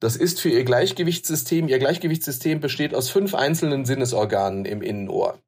das 0.00 0.16
ist 0.16 0.40
für 0.40 0.50
ihr 0.50 0.64
Gleichgewichtssystem, 0.64 1.68
ihr 1.68 1.78
Gleichgewichtssystem 1.78 2.58
besteht 2.58 2.96
aus 2.96 3.10
fünf 3.10 3.36
einzelnen 3.36 3.84
Sinnesorganen 3.84 4.64
im 4.64 4.82
Innenohr. 4.82 5.38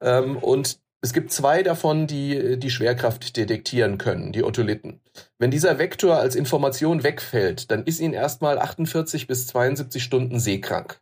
Ähm, 0.00 0.38
und 0.38 0.80
Es 1.02 1.12
gibt 1.12 1.32
zwei 1.32 1.62
davon, 1.62 2.06
die 2.06 2.58
die 2.58 2.70
Schwerkraft 2.70 3.36
detektieren 3.36 3.98
können, 3.98 4.32
die 4.32 4.42
Otolithen. 4.42 5.00
Wenn 5.38 5.50
dieser 5.50 5.78
Vektor 5.78 6.16
als 6.16 6.34
Information 6.34 7.02
wegfällt, 7.02 7.70
dann 7.70 7.84
ist 7.84 8.00
ihn 8.00 8.12
erstmal 8.12 8.58
48 8.58 9.26
bis 9.26 9.46
72 9.46 10.02
Stunden 10.02 10.40
seekrank. 10.40 11.00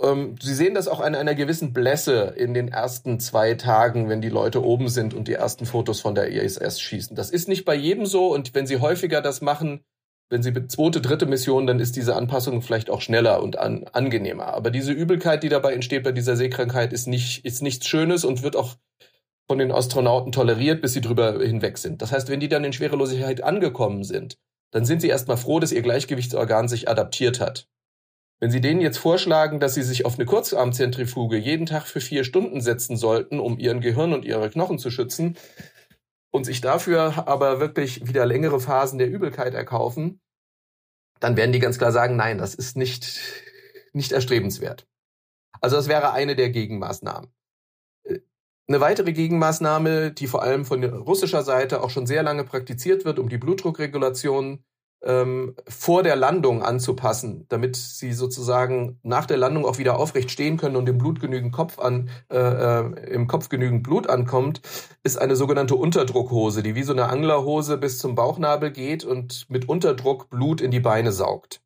Ähm, 0.00 0.36
Sie 0.40 0.54
sehen 0.54 0.74
das 0.74 0.88
auch 0.88 1.00
an 1.00 1.14
einer 1.14 1.34
gewissen 1.34 1.72
Blässe 1.72 2.34
in 2.36 2.54
den 2.54 2.68
ersten 2.68 3.20
zwei 3.20 3.54
Tagen, 3.54 4.08
wenn 4.08 4.20
die 4.20 4.28
Leute 4.28 4.64
oben 4.64 4.88
sind 4.88 5.12
und 5.12 5.28
die 5.28 5.34
ersten 5.34 5.66
Fotos 5.66 6.00
von 6.00 6.14
der 6.14 6.30
ISS 6.30 6.80
schießen. 6.80 7.16
Das 7.16 7.30
ist 7.30 7.48
nicht 7.48 7.64
bei 7.64 7.74
jedem 7.74 8.06
so 8.06 8.32
und 8.32 8.54
wenn 8.54 8.66
Sie 8.66 8.78
häufiger 8.80 9.20
das 9.20 9.42
machen, 9.42 9.80
wenn 10.30 10.42
Sie 10.42 10.66
zweite, 10.66 11.02
dritte 11.02 11.26
Mission, 11.26 11.66
dann 11.66 11.78
ist 11.78 11.94
diese 11.94 12.16
Anpassung 12.16 12.62
vielleicht 12.62 12.88
auch 12.88 13.02
schneller 13.02 13.42
und 13.42 13.58
an, 13.58 13.84
angenehmer. 13.92 14.46
Aber 14.46 14.70
diese 14.70 14.92
Übelkeit, 14.92 15.42
die 15.42 15.50
dabei 15.50 15.74
entsteht 15.74 16.04
bei 16.04 16.12
dieser 16.12 16.36
Seekrankheit, 16.36 16.94
ist 16.94 17.06
nicht, 17.06 17.44
ist 17.44 17.60
nichts 17.60 17.86
Schönes 17.86 18.24
und 18.24 18.42
wird 18.42 18.56
auch 18.56 18.76
von 19.52 19.58
den 19.58 19.70
Astronauten 19.70 20.32
toleriert, 20.32 20.80
bis 20.80 20.94
sie 20.94 21.02
drüber 21.02 21.38
hinweg 21.44 21.76
sind. 21.76 22.00
Das 22.00 22.10
heißt, 22.10 22.30
wenn 22.30 22.40
die 22.40 22.48
dann 22.48 22.64
in 22.64 22.72
Schwerelosigkeit 22.72 23.42
angekommen 23.42 24.02
sind, 24.02 24.38
dann 24.70 24.86
sind 24.86 25.02
sie 25.02 25.08
erstmal 25.08 25.36
froh, 25.36 25.60
dass 25.60 25.72
ihr 25.72 25.82
Gleichgewichtsorgan 25.82 26.68
sich 26.68 26.88
adaptiert 26.88 27.38
hat. 27.38 27.68
Wenn 28.40 28.50
Sie 28.50 28.62
denen 28.62 28.80
jetzt 28.80 28.96
vorschlagen, 28.96 29.60
dass 29.60 29.74
sie 29.74 29.82
sich 29.82 30.06
auf 30.06 30.14
eine 30.14 30.24
Kurzarmzentrifuge 30.24 31.36
jeden 31.36 31.66
Tag 31.66 31.86
für 31.86 32.00
vier 32.00 32.24
Stunden 32.24 32.62
setzen 32.62 32.96
sollten, 32.96 33.40
um 33.40 33.58
ihren 33.58 33.82
Gehirn 33.82 34.14
und 34.14 34.24
ihre 34.24 34.48
Knochen 34.48 34.78
zu 34.78 34.90
schützen, 34.90 35.36
und 36.30 36.44
sich 36.44 36.62
dafür 36.62 37.28
aber 37.28 37.60
wirklich 37.60 38.08
wieder 38.08 38.24
längere 38.24 38.58
Phasen 38.58 38.98
der 38.98 39.10
Übelkeit 39.10 39.52
erkaufen, 39.52 40.22
dann 41.20 41.36
werden 41.36 41.52
die 41.52 41.58
ganz 41.58 41.76
klar 41.76 41.92
sagen, 41.92 42.16
nein, 42.16 42.38
das 42.38 42.54
ist 42.54 42.74
nicht, 42.74 43.20
nicht 43.92 44.12
erstrebenswert. 44.12 44.86
Also 45.60 45.76
das 45.76 45.88
wäre 45.88 46.12
eine 46.12 46.36
der 46.36 46.48
Gegenmaßnahmen. 46.48 47.30
Eine 48.68 48.80
weitere 48.80 49.12
Gegenmaßnahme, 49.12 50.12
die 50.12 50.26
vor 50.26 50.42
allem 50.42 50.64
von 50.64 50.84
russischer 50.84 51.42
Seite 51.42 51.82
auch 51.82 51.90
schon 51.90 52.06
sehr 52.06 52.22
lange 52.22 52.44
praktiziert 52.44 53.04
wird, 53.04 53.18
um 53.18 53.28
die 53.28 53.38
Blutdruckregulation 53.38 54.64
ähm, 55.04 55.56
vor 55.68 56.02
der 56.02 56.16
Landung 56.16 56.62
anzupassen, 56.62 57.46
damit 57.48 57.76
sie 57.76 58.12
sozusagen 58.12 59.00
nach 59.02 59.26
der 59.26 59.36
Landung 59.36 59.64
auch 59.64 59.78
wieder 59.78 59.98
aufrecht 59.98 60.30
stehen 60.30 60.56
können 60.56 60.76
und 60.76 60.88
im 60.88 60.98
Blut 60.98 61.20
genügend 61.20 61.52
Kopf 61.52 61.78
an, 61.78 62.10
äh, 62.30 62.38
äh, 62.38 63.12
im 63.12 63.26
Kopf 63.26 63.48
genügend 63.48 63.82
Blut 63.82 64.08
ankommt, 64.08 64.60
ist 65.02 65.18
eine 65.18 65.36
sogenannte 65.36 65.74
Unterdruckhose, 65.74 66.62
die 66.62 66.74
wie 66.74 66.84
so 66.84 66.92
eine 66.92 67.08
Anglerhose 67.08 67.78
bis 67.78 67.98
zum 67.98 68.14
Bauchnabel 68.14 68.70
geht 68.70 69.04
und 69.04 69.46
mit 69.48 69.68
Unterdruck 69.68 70.30
Blut 70.30 70.60
in 70.60 70.70
die 70.70 70.80
Beine 70.80 71.12
saugt. 71.12 71.62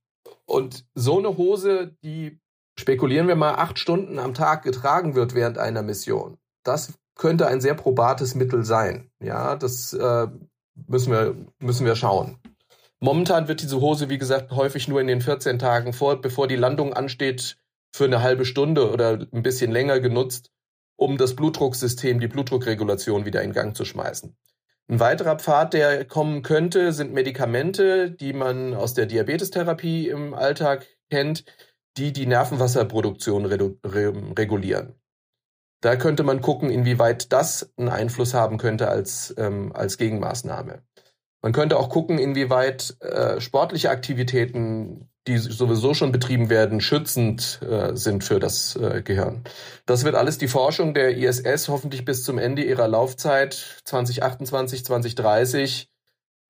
Und 0.47 0.87
so 0.95 1.19
eine 1.19 1.37
Hose, 1.37 1.95
die 2.03 2.41
spekulieren 2.79 3.29
wir 3.29 3.37
mal 3.37 3.55
acht 3.55 3.79
Stunden 3.79 4.19
am 4.19 4.33
Tag 4.33 4.62
getragen 4.62 5.15
wird 5.15 5.35
während 5.35 5.59
einer 5.59 5.83
Mission. 5.83 6.38
Das 6.66 6.92
könnte 7.14 7.46
ein 7.46 7.61
sehr 7.61 7.75
probates 7.75 8.35
Mittel 8.35 8.64
sein. 8.64 9.11
Ja, 9.20 9.56
das 9.56 9.92
äh, 9.92 10.26
müssen 10.87 11.12
wir 11.12 11.37
müssen 11.58 11.87
wir 11.87 11.96
schauen. 11.96 12.38
Momentan 12.99 13.46
wird 13.46 13.62
diese 13.62 13.80
Hose, 13.80 14.08
wie 14.08 14.18
gesagt, 14.18 14.52
häufig 14.52 14.88
nur 14.88 15.00
in 15.00 15.06
den 15.06 15.20
14 15.20 15.58
Tagen 15.58 15.92
vor, 15.92 16.20
bevor 16.20 16.49
die 16.49 16.56
Landung 16.56 16.94
ansteht, 16.94 17.58
für 17.94 18.04
eine 18.04 18.23
halbe 18.23 18.44
Stunde 18.44 18.90
oder 18.90 19.26
ein 19.32 19.42
bisschen 19.42 19.70
länger 19.70 20.00
genutzt, 20.00 20.50
um 20.96 21.18
das 21.18 21.37
Blutdrucksystem, 21.37 22.20
die 22.20 22.28
Blutdruckregulation 22.28 23.25
wieder 23.26 23.42
in 23.42 23.52
Gang 23.52 23.76
zu 23.76 23.85
schmeißen. 23.85 24.37
Ein 24.88 25.00
weiterer 25.00 25.37
Pfad, 25.37 25.75
der 25.75 26.04
kommen 26.04 26.42
könnte, 26.42 26.92
sind 26.92 27.12
Medikamente, 27.12 28.11
die 28.11 28.32
man 28.32 28.75
aus 28.75 28.94
der 28.94 29.06
Diabetestherapie 29.06 30.08
im 30.08 30.32
Alltag 30.32 30.87
kennt, 31.11 31.44
die 31.96 32.12
die 32.12 32.26
Nervenwasserproduktion 32.26 33.46
regulieren. 33.46 34.94
Da 35.87 35.95
könnte 35.95 36.25
man 36.25 36.40
gucken, 36.40 36.69
inwieweit 36.69 37.33
das 37.33 37.73
einen 37.76 37.90
Einfluss 37.90 38.35
haben 38.35 38.59
könnte 38.59 38.88
als, 38.88 39.33
ähm, 39.38 39.71
als 39.73 39.99
Gegenmaßnahme. 39.99 40.83
Man 41.43 41.52
könnte 41.52 41.78
auch 41.78 41.90
gucken, 41.90 42.19
inwieweit 42.19 43.00
äh, 43.00 43.40
sportliche 43.40 43.90
Aktivitäten, 43.90 45.09
die 45.28 45.38
sowieso 45.38 45.95
schon 45.95 46.11
betrieben 46.11 46.50
werden, 46.50 46.81
schützend 46.81 47.61
äh, 47.62 47.95
sind 47.95 48.25
für 48.25 48.40
das 48.40 48.75
äh, 48.75 49.00
Gehirn. 49.02 49.45
Das 49.87 50.02
wird 50.02 50.16
alles 50.16 50.38
die 50.38 50.49
Forschung 50.49 50.93
der 50.93 51.16
ISS 51.16 51.69
hoffentlich 51.69 52.05
bis 52.05 52.25
zum 52.25 52.38
Ende 52.38 52.64
ihrer 52.64 52.88
Laufzeit 52.88 53.81
2028, 53.85 54.85
2030, 54.85 55.88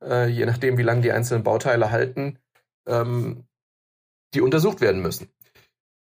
äh, 0.02 0.28
je 0.30 0.46
nachdem, 0.46 0.78
wie 0.78 0.82
lange 0.82 1.02
die 1.02 1.12
einzelnen 1.12 1.42
Bauteile 1.42 1.90
halten, 1.90 2.38
ähm, 2.88 3.44
die 4.32 4.40
untersucht 4.40 4.80
werden 4.80 5.02
müssen. 5.02 5.28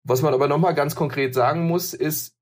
Was 0.04 0.20
man 0.20 0.34
aber 0.34 0.48
nochmal 0.48 0.74
ganz 0.74 0.94
konkret 0.94 1.32
sagen 1.32 1.66
muss, 1.66 1.94
ist, 1.94 2.36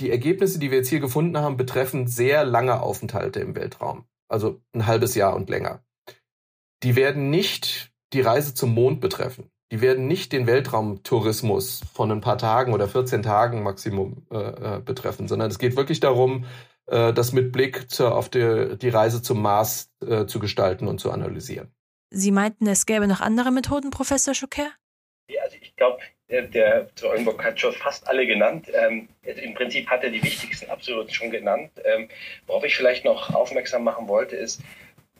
die 0.00 0.10
Ergebnisse, 0.10 0.58
die 0.58 0.70
wir 0.70 0.78
jetzt 0.78 0.88
hier 0.88 1.00
gefunden 1.00 1.38
haben, 1.38 1.56
betreffen 1.56 2.06
sehr 2.06 2.44
lange 2.44 2.80
Aufenthalte 2.80 3.40
im 3.40 3.54
Weltraum 3.54 4.06
also 4.28 4.60
ein 4.72 4.86
halbes 4.86 5.14
Jahr 5.14 5.34
und 5.34 5.50
länger. 5.50 5.82
Die 6.82 6.96
werden 6.96 7.30
nicht 7.30 7.92
die 8.12 8.20
Reise 8.20 8.54
zum 8.54 8.74
Mond 8.74 9.00
betreffen. 9.00 9.50
Die 9.72 9.80
werden 9.80 10.06
nicht 10.06 10.32
den 10.32 10.46
Weltraumtourismus 10.46 11.82
von 11.92 12.12
ein 12.12 12.20
paar 12.20 12.38
Tagen 12.38 12.72
oder 12.72 12.86
14 12.86 13.22
Tagen 13.22 13.62
Maximum 13.62 14.26
äh, 14.30 14.76
äh, 14.76 14.80
betreffen, 14.80 15.26
sondern 15.26 15.50
es 15.50 15.58
geht 15.58 15.76
wirklich 15.76 15.98
darum, 15.98 16.44
äh, 16.86 17.12
das 17.12 17.32
mit 17.32 17.50
Blick 17.50 17.90
zur, 17.90 18.14
auf 18.14 18.28
die, 18.28 18.76
die 18.78 18.88
Reise 18.88 19.22
zum 19.22 19.42
Mars 19.42 19.90
äh, 20.06 20.26
zu 20.26 20.38
gestalten 20.38 20.86
und 20.86 21.00
zu 21.00 21.10
analysieren. 21.10 21.72
Sie 22.10 22.30
meinten, 22.30 22.68
es 22.68 22.86
gäbe 22.86 23.08
noch 23.08 23.20
andere 23.20 23.50
Methoden, 23.50 23.90
Professor 23.90 24.34
Schucker? 24.34 24.70
Ja, 25.28 25.42
also 25.42 25.56
ich 25.60 25.74
glaube, 25.74 25.98
der, 26.28 26.42
der 26.42 26.88
Oldenburg 27.02 27.44
hat 27.44 27.60
schon 27.60 27.72
fast 27.72 28.08
alle 28.08 28.26
genannt. 28.26 28.70
Ähm, 28.74 29.08
Im 29.22 29.54
Prinzip 29.54 29.88
hat 29.88 30.02
er 30.02 30.10
die 30.10 30.22
wichtigsten 30.22 30.70
absolut 30.70 31.12
schon 31.12 31.30
genannt. 31.30 31.70
Ähm, 31.84 32.08
worauf 32.46 32.64
ich 32.64 32.76
vielleicht 32.76 33.04
noch 33.04 33.34
aufmerksam 33.34 33.84
machen 33.84 34.08
wollte, 34.08 34.36
ist, 34.36 34.60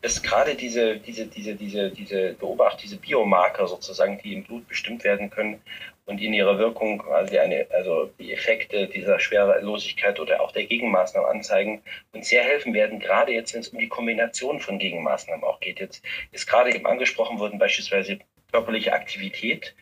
dass 0.02 0.22
gerade 0.22 0.54
diese, 0.54 0.98
diese, 0.98 1.26
diese, 1.26 1.54
diese, 1.54 1.90
diese 1.90 2.34
Beobacht, 2.34 2.82
diese 2.82 2.96
Biomarker 2.96 3.66
sozusagen, 3.66 4.20
die 4.22 4.34
im 4.34 4.44
Blut 4.44 4.68
bestimmt 4.68 5.04
werden 5.04 5.30
können 5.30 5.60
und 6.04 6.20
in 6.20 6.32
ihrer 6.34 6.58
Wirkung 6.58 6.98
quasi 6.98 7.38
eine, 7.38 7.66
also 7.70 8.10
die 8.18 8.32
Effekte 8.32 8.86
dieser 8.86 9.18
Schwerelosigkeit 9.18 10.20
oder 10.20 10.40
auch 10.40 10.52
der 10.52 10.64
Gegenmaßnahmen 10.64 11.28
anzeigen 11.28 11.82
und 12.12 12.24
sehr 12.24 12.44
helfen 12.44 12.74
werden, 12.74 13.00
gerade 13.00 13.32
jetzt, 13.32 13.54
wenn 13.54 13.62
es 13.62 13.68
um 13.68 13.78
die 13.78 13.88
Kombination 13.88 14.60
von 14.60 14.78
Gegenmaßnahmen 14.78 15.44
auch 15.44 15.60
geht. 15.60 15.80
Jetzt 15.80 16.04
ist 16.30 16.46
gerade 16.46 16.74
eben 16.74 16.86
angesprochen 16.86 17.38
worden, 17.38 17.58
beispielsweise 17.58 18.18
körperliche 18.52 18.92
Aktivität 18.92 19.74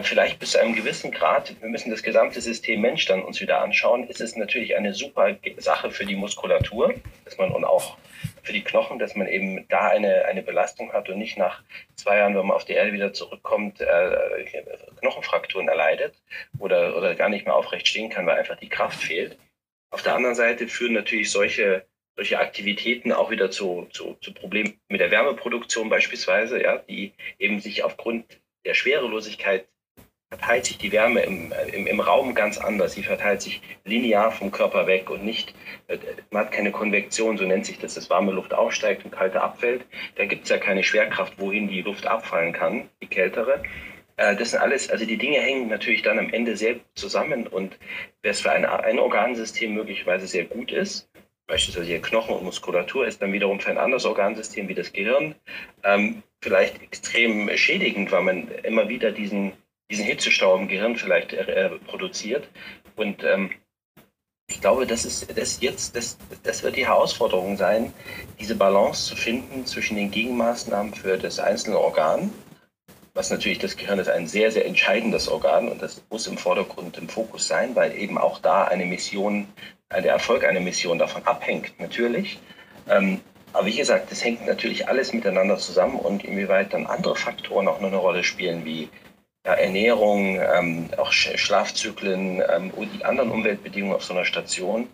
vielleicht 0.00 0.38
bis 0.38 0.52
zu 0.52 0.60
einem 0.60 0.74
gewissen 0.74 1.10
Grad, 1.10 1.54
wir 1.60 1.68
müssen 1.68 1.90
das 1.90 2.02
gesamte 2.02 2.40
System 2.40 2.80
Mensch 2.80 3.04
dann 3.06 3.22
uns 3.22 3.40
wieder 3.40 3.60
anschauen, 3.60 4.08
ist 4.08 4.20
es 4.20 4.36
natürlich 4.36 4.76
eine 4.76 4.94
super 4.94 5.36
Sache 5.58 5.90
für 5.90 6.06
die 6.06 6.16
Muskulatur, 6.16 6.94
dass 7.24 7.36
man 7.36 7.50
und 7.50 7.64
auch 7.64 7.98
für 8.42 8.52
die 8.52 8.64
Knochen, 8.64 8.98
dass 8.98 9.14
man 9.14 9.26
eben 9.26 9.66
da 9.68 9.88
eine, 9.88 10.24
eine 10.24 10.42
Belastung 10.42 10.92
hat 10.92 11.08
und 11.08 11.18
nicht 11.18 11.36
nach 11.36 11.62
zwei 11.94 12.18
Jahren, 12.18 12.34
wenn 12.34 12.46
man 12.46 12.56
auf 12.56 12.64
die 12.64 12.72
Erde 12.72 12.92
wieder 12.92 13.12
zurückkommt, 13.12 13.80
äh, 13.80 14.44
Knochenfrakturen 15.00 15.68
erleidet 15.68 16.14
oder, 16.58 16.96
oder 16.96 17.14
gar 17.14 17.28
nicht 17.28 17.44
mehr 17.44 17.56
aufrecht 17.56 17.86
stehen 17.86 18.10
kann, 18.10 18.26
weil 18.26 18.38
einfach 18.38 18.56
die 18.56 18.68
Kraft 18.68 19.02
fehlt. 19.02 19.36
Auf 19.90 20.02
der 20.02 20.14
anderen 20.14 20.34
Seite 20.34 20.68
führen 20.68 20.94
natürlich 20.94 21.30
solche 21.30 21.84
solche 22.14 22.38
Aktivitäten 22.38 23.10
auch 23.10 23.30
wieder 23.30 23.50
zu, 23.50 23.88
zu, 23.90 24.16
zu 24.20 24.34
Problemen 24.34 24.78
mit 24.88 25.00
der 25.00 25.10
Wärmeproduktion 25.10 25.88
beispielsweise, 25.88 26.62
ja, 26.62 26.76
die 26.76 27.14
eben 27.38 27.58
sich 27.58 27.84
aufgrund 27.84 28.40
der 28.66 28.74
Schwerelosigkeit 28.74 29.66
verteilt 30.32 30.64
sich 30.64 30.78
die 30.78 30.92
Wärme 30.92 31.20
im, 31.20 31.52
im, 31.74 31.86
im 31.86 32.00
Raum 32.00 32.34
ganz 32.34 32.56
anders. 32.56 32.94
Sie 32.94 33.02
verteilt 33.02 33.42
sich 33.42 33.60
linear 33.84 34.32
vom 34.32 34.50
Körper 34.50 34.86
weg 34.86 35.10
und 35.10 35.24
nicht, 35.24 35.54
äh, 35.88 35.98
man 36.30 36.46
hat 36.46 36.52
keine 36.52 36.72
Konvektion, 36.72 37.36
so 37.36 37.44
nennt 37.44 37.66
sich 37.66 37.78
das, 37.78 37.94
dass 37.94 38.08
warme 38.08 38.32
Luft 38.32 38.54
aufsteigt 38.54 39.04
und 39.04 39.10
kalte 39.10 39.42
abfällt. 39.42 39.84
Da 40.14 40.24
gibt 40.24 40.44
es 40.44 40.48
ja 40.48 40.56
keine 40.56 40.84
Schwerkraft, 40.84 41.34
wohin 41.36 41.68
die 41.68 41.82
Luft 41.82 42.06
abfallen 42.06 42.54
kann, 42.54 42.88
die 43.02 43.08
kältere. 43.08 43.62
Äh, 44.16 44.34
das 44.36 44.52
sind 44.52 44.60
alles, 44.60 44.88
also 44.88 45.04
die 45.04 45.18
Dinge 45.18 45.38
hängen 45.38 45.68
natürlich 45.68 46.00
dann 46.00 46.18
am 46.18 46.32
Ende 46.32 46.56
sehr 46.56 46.76
zusammen 46.94 47.46
und 47.46 47.76
wer 48.22 48.30
es 48.30 48.40
für 48.40 48.52
ein, 48.52 48.64
ein 48.64 48.98
Organsystem 48.98 49.74
möglicherweise 49.74 50.26
sehr 50.26 50.44
gut 50.44 50.72
ist, 50.72 51.10
beispielsweise 51.46 51.88
hier 51.88 52.00
Knochen 52.00 52.36
und 52.36 52.44
Muskulatur, 52.44 53.06
ist 53.06 53.20
dann 53.20 53.34
wiederum 53.34 53.60
für 53.60 53.70
ein 53.70 53.76
anderes 53.76 54.06
Organsystem 54.06 54.66
wie 54.68 54.74
das 54.74 54.94
Gehirn 54.94 55.34
ähm, 55.84 56.22
vielleicht 56.40 56.80
extrem 56.82 57.54
schädigend, 57.54 58.10
weil 58.12 58.22
man 58.22 58.48
immer 58.62 58.88
wieder 58.88 59.12
diesen 59.12 59.52
diesen 59.92 60.06
Hitzestau 60.06 60.56
im 60.56 60.68
Gehirn 60.68 60.96
vielleicht 60.96 61.34
äh, 61.34 61.68
produziert. 61.86 62.48
Und 62.96 63.22
ähm, 63.24 63.50
ich 64.48 64.60
glaube, 64.60 64.86
das 64.86 65.04
ist 65.04 65.38
das 65.38 65.60
jetzt, 65.60 65.94
das, 65.94 66.16
das 66.42 66.62
wird 66.62 66.76
die 66.76 66.86
Herausforderung 66.86 67.58
sein, 67.58 67.92
diese 68.40 68.54
Balance 68.54 69.06
zu 69.06 69.16
finden 69.16 69.66
zwischen 69.66 69.96
den 69.96 70.10
Gegenmaßnahmen 70.10 70.94
für 70.94 71.18
das 71.18 71.38
einzelne 71.38 71.78
Organ, 71.78 72.32
was 73.14 73.30
natürlich 73.30 73.58
das 73.58 73.76
Gehirn 73.76 73.98
ist 73.98 74.08
ein 74.08 74.26
sehr, 74.26 74.50
sehr 74.50 74.64
entscheidendes 74.64 75.28
Organ 75.28 75.68
und 75.68 75.82
das 75.82 76.02
muss 76.10 76.26
im 76.26 76.38
Vordergrund 76.38 76.96
im 76.96 77.08
Fokus 77.08 77.46
sein, 77.46 77.76
weil 77.76 77.94
eben 77.94 78.16
auch 78.16 78.38
da 78.38 78.64
eine 78.64 78.86
Mission, 78.86 79.46
der 79.90 80.12
Erfolg 80.12 80.44
einer 80.44 80.60
Mission 80.60 80.98
davon 80.98 81.22
abhängt, 81.26 81.78
natürlich. 81.78 82.38
Ähm, 82.88 83.20
aber 83.52 83.66
wie 83.66 83.76
gesagt, 83.76 84.10
das 84.10 84.24
hängt 84.24 84.46
natürlich 84.46 84.88
alles 84.88 85.12
miteinander 85.12 85.58
zusammen 85.58 85.96
und 85.96 86.24
inwieweit 86.24 86.72
dann 86.72 86.86
andere 86.86 87.14
Faktoren 87.14 87.68
auch 87.68 87.80
noch 87.80 87.88
eine 87.88 87.98
Rolle 87.98 88.24
spielen, 88.24 88.64
wie 88.64 88.88
ja, 89.46 89.54
Ernährung, 89.54 90.40
ähm, 90.40 90.88
auch 90.96 91.12
Schlafzyklen 91.12 92.42
ähm, 92.48 92.70
und 92.70 92.92
die 92.94 93.04
anderen 93.04 93.30
Umweltbedingungen 93.30 93.96
auf 93.96 94.04
so 94.04 94.14
einer 94.14 94.24
Station. 94.24 94.88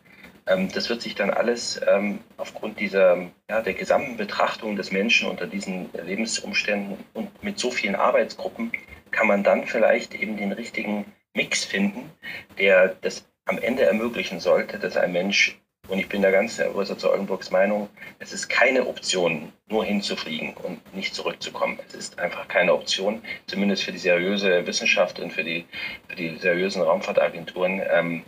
Ähm, 0.47 0.71
das 0.73 0.89
wird 0.89 1.03
sich 1.03 1.15
dann 1.15 1.31
alles 1.31 1.81
ähm, 1.87 2.21
aufgrund 2.39 2.81
dieser, 2.81 3.19
ja, 3.51 3.61
der 3.61 3.75
gesamten 3.75 4.17
Betrachtung 4.17 4.77
des 4.77 4.91
Menschen 4.91 5.29
unter 5.29 5.47
diesen 5.47 5.91
Lebensumständen 5.93 6.97
und 7.15 7.43
mit 7.43 7.59
so 7.59 7.71
vielen 7.71 7.95
Arbeitsgruppen 7.95 8.73
kann 9.11 9.27
man 9.27 9.43
dann 9.43 9.67
vielleicht 9.67 10.15
eben 10.15 10.37
den 10.37 10.53
richtigen 10.53 11.05
Mix 11.35 11.65
finden, 11.65 12.11
der 12.59 12.97
das 13.01 13.27
am 13.45 13.59
Ende 13.59 13.85
ermöglichen 13.85 14.41
sollte, 14.41 14.79
dass 14.79 14.97
ein 14.97 15.13
Mensch, 15.13 15.59
und 15.89 15.99
ich 15.99 16.09
bin 16.09 16.21
da 16.21 16.31
ganz 16.31 16.61
Ursa 16.75 16.97
zu 16.99 17.11
Oldenburgs 17.11 17.51
Meinung, 17.51 17.89
es 18.19 18.33
ist 18.33 18.49
keine 18.49 18.87
Option, 18.87 19.53
nur 19.69 19.85
hinzufliegen 19.85 20.55
und 20.63 20.95
nicht 20.95 21.15
zurückzukommen. 21.15 21.79
Es 21.89 21.95
ist 21.95 22.19
einfach 22.19 22.47
keine 22.47 22.75
Option, 22.75 23.23
zumindest 23.47 23.85
für 23.85 23.93
die 23.93 23.99
seriöse 23.99 24.67
Wissenschaft 24.67 25.19
und 25.19 25.33
für 25.33 25.45
die, 25.45 25.65
für 26.09 26.17
die 26.17 26.37
seriösen 26.37 26.83
Raumfahrtagenturen. 26.83 27.81
Ähm, 27.91 28.23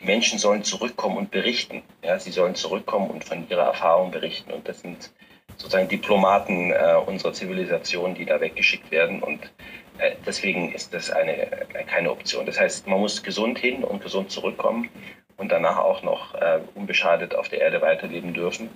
die 0.00 0.06
Menschen 0.06 0.38
sollen 0.38 0.64
zurückkommen 0.64 1.16
und 1.16 1.30
berichten. 1.30 1.82
Ja, 2.02 2.18
sie 2.18 2.32
sollen 2.32 2.56
zurückkommen 2.56 3.10
und 3.10 3.24
von 3.24 3.48
ihrer 3.48 3.66
Erfahrung 3.66 4.10
berichten. 4.10 4.52
Und 4.52 4.68
das 4.68 4.80
sind 4.80 5.10
sozusagen 5.56 5.88
Diplomaten 5.88 6.72
äh, 6.72 6.96
unserer 7.06 7.32
Zivilisation, 7.32 8.14
die 8.14 8.24
da 8.24 8.40
weggeschickt 8.40 8.90
werden. 8.90 9.22
Und 9.22 9.52
äh, 9.98 10.16
deswegen 10.26 10.72
ist 10.72 10.92
das 10.92 11.10
eine, 11.10 11.32
äh, 11.32 11.84
keine 11.84 12.10
Option. 12.10 12.44
Das 12.44 12.58
heißt, 12.58 12.88
man 12.88 12.98
muss 12.98 13.22
gesund 13.22 13.58
hin 13.58 13.84
und 13.84 14.02
gesund 14.02 14.32
zurückkommen 14.32 14.90
und 15.36 15.50
danach 15.50 15.78
auch 15.78 16.02
noch 16.02 16.34
äh, 16.34 16.60
unbeschadet 16.74 17.34
auf 17.34 17.48
der 17.48 17.60
Erde 17.60 17.80
weiterleben 17.80 18.34
dürfen. 18.34 18.70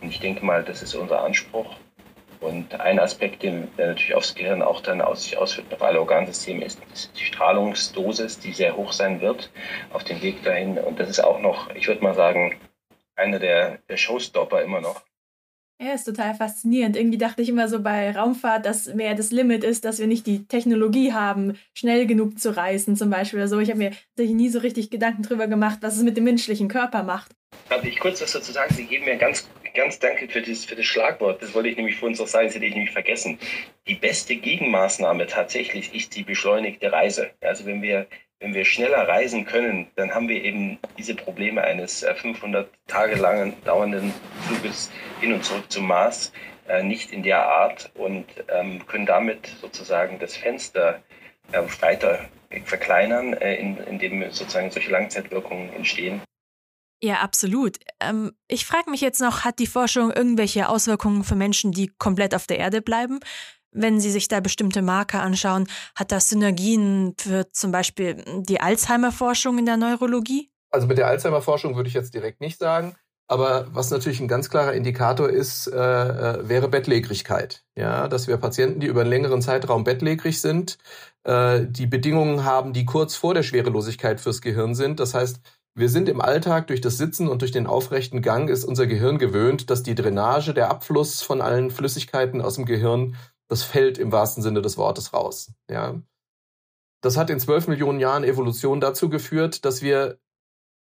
Und 0.00 0.08
ich 0.08 0.20
denke 0.20 0.44
mal, 0.44 0.62
das 0.62 0.82
ist 0.82 0.94
unser 0.94 1.22
Anspruch. 1.22 1.76
Und 2.40 2.80
ein 2.80 2.98
Aspekt, 2.98 3.42
der 3.42 3.68
natürlich 3.76 4.14
aufs 4.14 4.34
Gehirn 4.34 4.62
auch 4.62 4.80
dann 4.80 5.02
aus 5.02 5.24
sich 5.24 5.36
auswirkt 5.36 5.74
auf 5.74 5.82
alle 5.82 6.00
Organsysteme, 6.00 6.64
ist 6.64 6.80
die 7.18 7.24
Strahlungsdosis, 7.24 8.38
die 8.38 8.52
sehr 8.52 8.76
hoch 8.76 8.92
sein 8.92 9.20
wird 9.20 9.50
auf 9.92 10.04
dem 10.04 10.22
Weg 10.22 10.42
dahin. 10.42 10.78
Und 10.78 10.98
das 10.98 11.10
ist 11.10 11.20
auch 11.20 11.40
noch, 11.40 11.68
ich 11.74 11.86
würde 11.86 12.02
mal 12.02 12.14
sagen, 12.14 12.58
einer 13.14 13.38
der, 13.38 13.78
der 13.90 13.96
Showstopper 13.98 14.62
immer 14.62 14.80
noch. 14.80 15.02
Ja, 15.82 15.94
ist 15.94 16.04
total 16.04 16.34
faszinierend. 16.34 16.94
Irgendwie 16.94 17.16
dachte 17.16 17.40
ich 17.40 17.48
immer 17.48 17.66
so 17.66 17.80
bei 17.80 18.10
Raumfahrt, 18.10 18.66
dass 18.66 18.92
mehr 18.92 19.14
das 19.14 19.30
Limit 19.30 19.64
ist, 19.64 19.86
dass 19.86 19.98
wir 19.98 20.06
nicht 20.06 20.26
die 20.26 20.46
Technologie 20.46 21.14
haben, 21.14 21.58
schnell 21.72 22.06
genug 22.06 22.38
zu 22.38 22.54
reisen 22.54 22.96
zum 22.96 23.08
Beispiel 23.08 23.38
oder 23.38 23.48
so. 23.48 23.58
Ich 23.60 23.70
habe 23.70 23.78
mir 23.78 23.92
natürlich 24.14 24.36
nie 24.36 24.50
so 24.50 24.58
richtig 24.58 24.90
Gedanken 24.90 25.22
drüber 25.22 25.46
gemacht, 25.46 25.78
was 25.80 25.96
es 25.96 26.02
mit 26.02 26.18
dem 26.18 26.24
menschlichen 26.24 26.68
Körper 26.68 27.02
macht. 27.02 27.34
Darf 27.70 27.82
ich 27.82 27.98
kurz 27.98 28.20
was 28.20 28.32
dazu 28.32 28.52
sagen? 28.52 28.74
Sie 28.74 28.84
geben 28.84 29.06
mir 29.06 29.16
ganz, 29.16 29.48
ganz 29.74 29.98
danke 29.98 30.28
für 30.28 30.42
das, 30.42 30.66
für 30.66 30.76
das 30.76 30.84
Schlagwort. 30.84 31.40
Das 31.40 31.54
wollte 31.54 31.70
ich 31.70 31.78
nämlich 31.78 31.96
vorhin 31.96 32.18
noch 32.18 32.26
sagen, 32.26 32.48
das 32.48 32.56
hätte 32.56 32.66
ich 32.66 32.74
nämlich 32.74 32.92
vergessen. 32.92 33.38
Die 33.88 33.94
beste 33.94 34.36
Gegenmaßnahme 34.36 35.28
tatsächlich 35.28 35.94
ist 35.94 36.14
die 36.14 36.24
beschleunigte 36.24 36.92
Reise. 36.92 37.30
Also 37.40 37.64
wenn 37.64 37.80
wir 37.80 38.06
wenn 38.40 38.54
wir 38.54 38.64
schneller 38.64 39.06
reisen 39.06 39.44
können, 39.44 39.86
dann 39.96 40.14
haben 40.14 40.28
wir 40.28 40.42
eben 40.42 40.78
diese 40.98 41.14
Probleme 41.14 41.62
eines 41.62 42.04
500 42.04 42.66
äh, 42.66 42.70
Tage 42.86 43.14
langen 43.16 43.54
dauernden 43.64 44.12
Fluges 44.46 44.90
hin 45.20 45.34
und 45.34 45.44
zurück 45.44 45.70
zum 45.70 45.86
Mars 45.86 46.32
äh, 46.66 46.82
nicht 46.82 47.12
in 47.12 47.22
der 47.22 47.44
Art 47.44 47.90
und 47.94 48.24
ähm, 48.48 48.86
können 48.86 49.06
damit 49.06 49.46
sozusagen 49.60 50.18
das 50.18 50.36
Fenster 50.36 51.02
äh, 51.52 51.62
weiter 51.80 52.28
verkleinern, 52.64 53.34
äh, 53.34 53.56
in, 53.56 53.76
in 53.76 53.98
dem 53.98 54.22
sozusagen 54.30 54.70
solche 54.70 54.90
Langzeitwirkungen 54.90 55.72
entstehen. 55.74 56.22
Ja, 57.02 57.16
absolut. 57.16 57.78
Ähm, 58.00 58.32
ich 58.46 58.66
frage 58.66 58.90
mich 58.90 59.00
jetzt 59.00 59.20
noch, 59.20 59.44
hat 59.44 59.58
die 59.58 59.66
Forschung 59.66 60.12
irgendwelche 60.12 60.68
Auswirkungen 60.68 61.24
für 61.24 61.34
Menschen, 61.34 61.72
die 61.72 61.88
komplett 61.98 62.34
auf 62.34 62.46
der 62.46 62.58
Erde 62.58 62.82
bleiben? 62.82 63.20
Wenn 63.72 64.00
Sie 64.00 64.10
sich 64.10 64.28
da 64.28 64.40
bestimmte 64.40 64.82
Marker 64.82 65.22
anschauen, 65.22 65.68
hat 65.94 66.12
das 66.12 66.28
Synergien 66.28 67.14
für 67.18 67.50
zum 67.52 67.70
Beispiel 67.70 68.24
die 68.42 68.60
Alzheimer-Forschung 68.60 69.58
in 69.58 69.66
der 69.66 69.76
Neurologie? 69.76 70.50
Also 70.70 70.86
mit 70.86 70.98
der 70.98 71.06
Alzheimer-Forschung 71.06 71.76
würde 71.76 71.88
ich 71.88 71.94
jetzt 71.94 72.14
direkt 72.14 72.40
nicht 72.40 72.58
sagen. 72.58 72.96
Aber 73.30 73.68
was 73.72 73.92
natürlich 73.92 74.18
ein 74.18 74.26
ganz 74.26 74.50
klarer 74.50 74.72
Indikator 74.72 75.30
ist, 75.30 75.68
äh, 75.68 75.76
äh, 75.76 76.48
wäre 76.48 76.68
Bettlägerigkeit. 76.68 77.62
Ja, 77.76 78.08
dass 78.08 78.26
wir 78.26 78.36
Patienten, 78.38 78.80
die 78.80 78.88
über 78.88 79.02
einen 79.02 79.10
längeren 79.10 79.40
Zeitraum 79.40 79.84
bettlägerig 79.84 80.40
sind, 80.40 80.78
äh, 81.22 81.60
die 81.64 81.86
Bedingungen 81.86 82.44
haben, 82.44 82.72
die 82.72 82.84
kurz 82.84 83.14
vor 83.14 83.32
der 83.32 83.44
Schwerelosigkeit 83.44 84.20
fürs 84.20 84.40
Gehirn 84.40 84.74
sind. 84.74 84.98
Das 84.98 85.14
heißt, 85.14 85.40
wir 85.76 85.88
sind 85.88 86.08
im 86.08 86.20
Alltag 86.20 86.66
durch 86.66 86.80
das 86.80 86.98
Sitzen 86.98 87.28
und 87.28 87.42
durch 87.42 87.52
den 87.52 87.68
aufrechten 87.68 88.20
Gang 88.20 88.50
ist 88.50 88.64
unser 88.64 88.88
Gehirn 88.88 89.18
gewöhnt, 89.18 89.70
dass 89.70 89.84
die 89.84 89.94
Drainage, 89.94 90.52
der 90.52 90.68
Abfluss 90.68 91.22
von 91.22 91.40
allen 91.40 91.70
Flüssigkeiten 91.70 92.40
aus 92.40 92.56
dem 92.56 92.64
Gehirn 92.64 93.14
das 93.50 93.64
fällt 93.64 93.98
im 93.98 94.12
wahrsten 94.12 94.44
Sinne 94.44 94.62
des 94.62 94.78
Wortes 94.78 95.12
raus. 95.12 95.52
Ja. 95.68 96.00
Das 97.02 97.16
hat 97.16 97.30
in 97.30 97.40
zwölf 97.40 97.66
Millionen 97.66 97.98
Jahren 97.98 98.22
Evolution 98.22 98.80
dazu 98.80 99.08
geführt, 99.08 99.64
dass 99.64 99.82
wir 99.82 100.20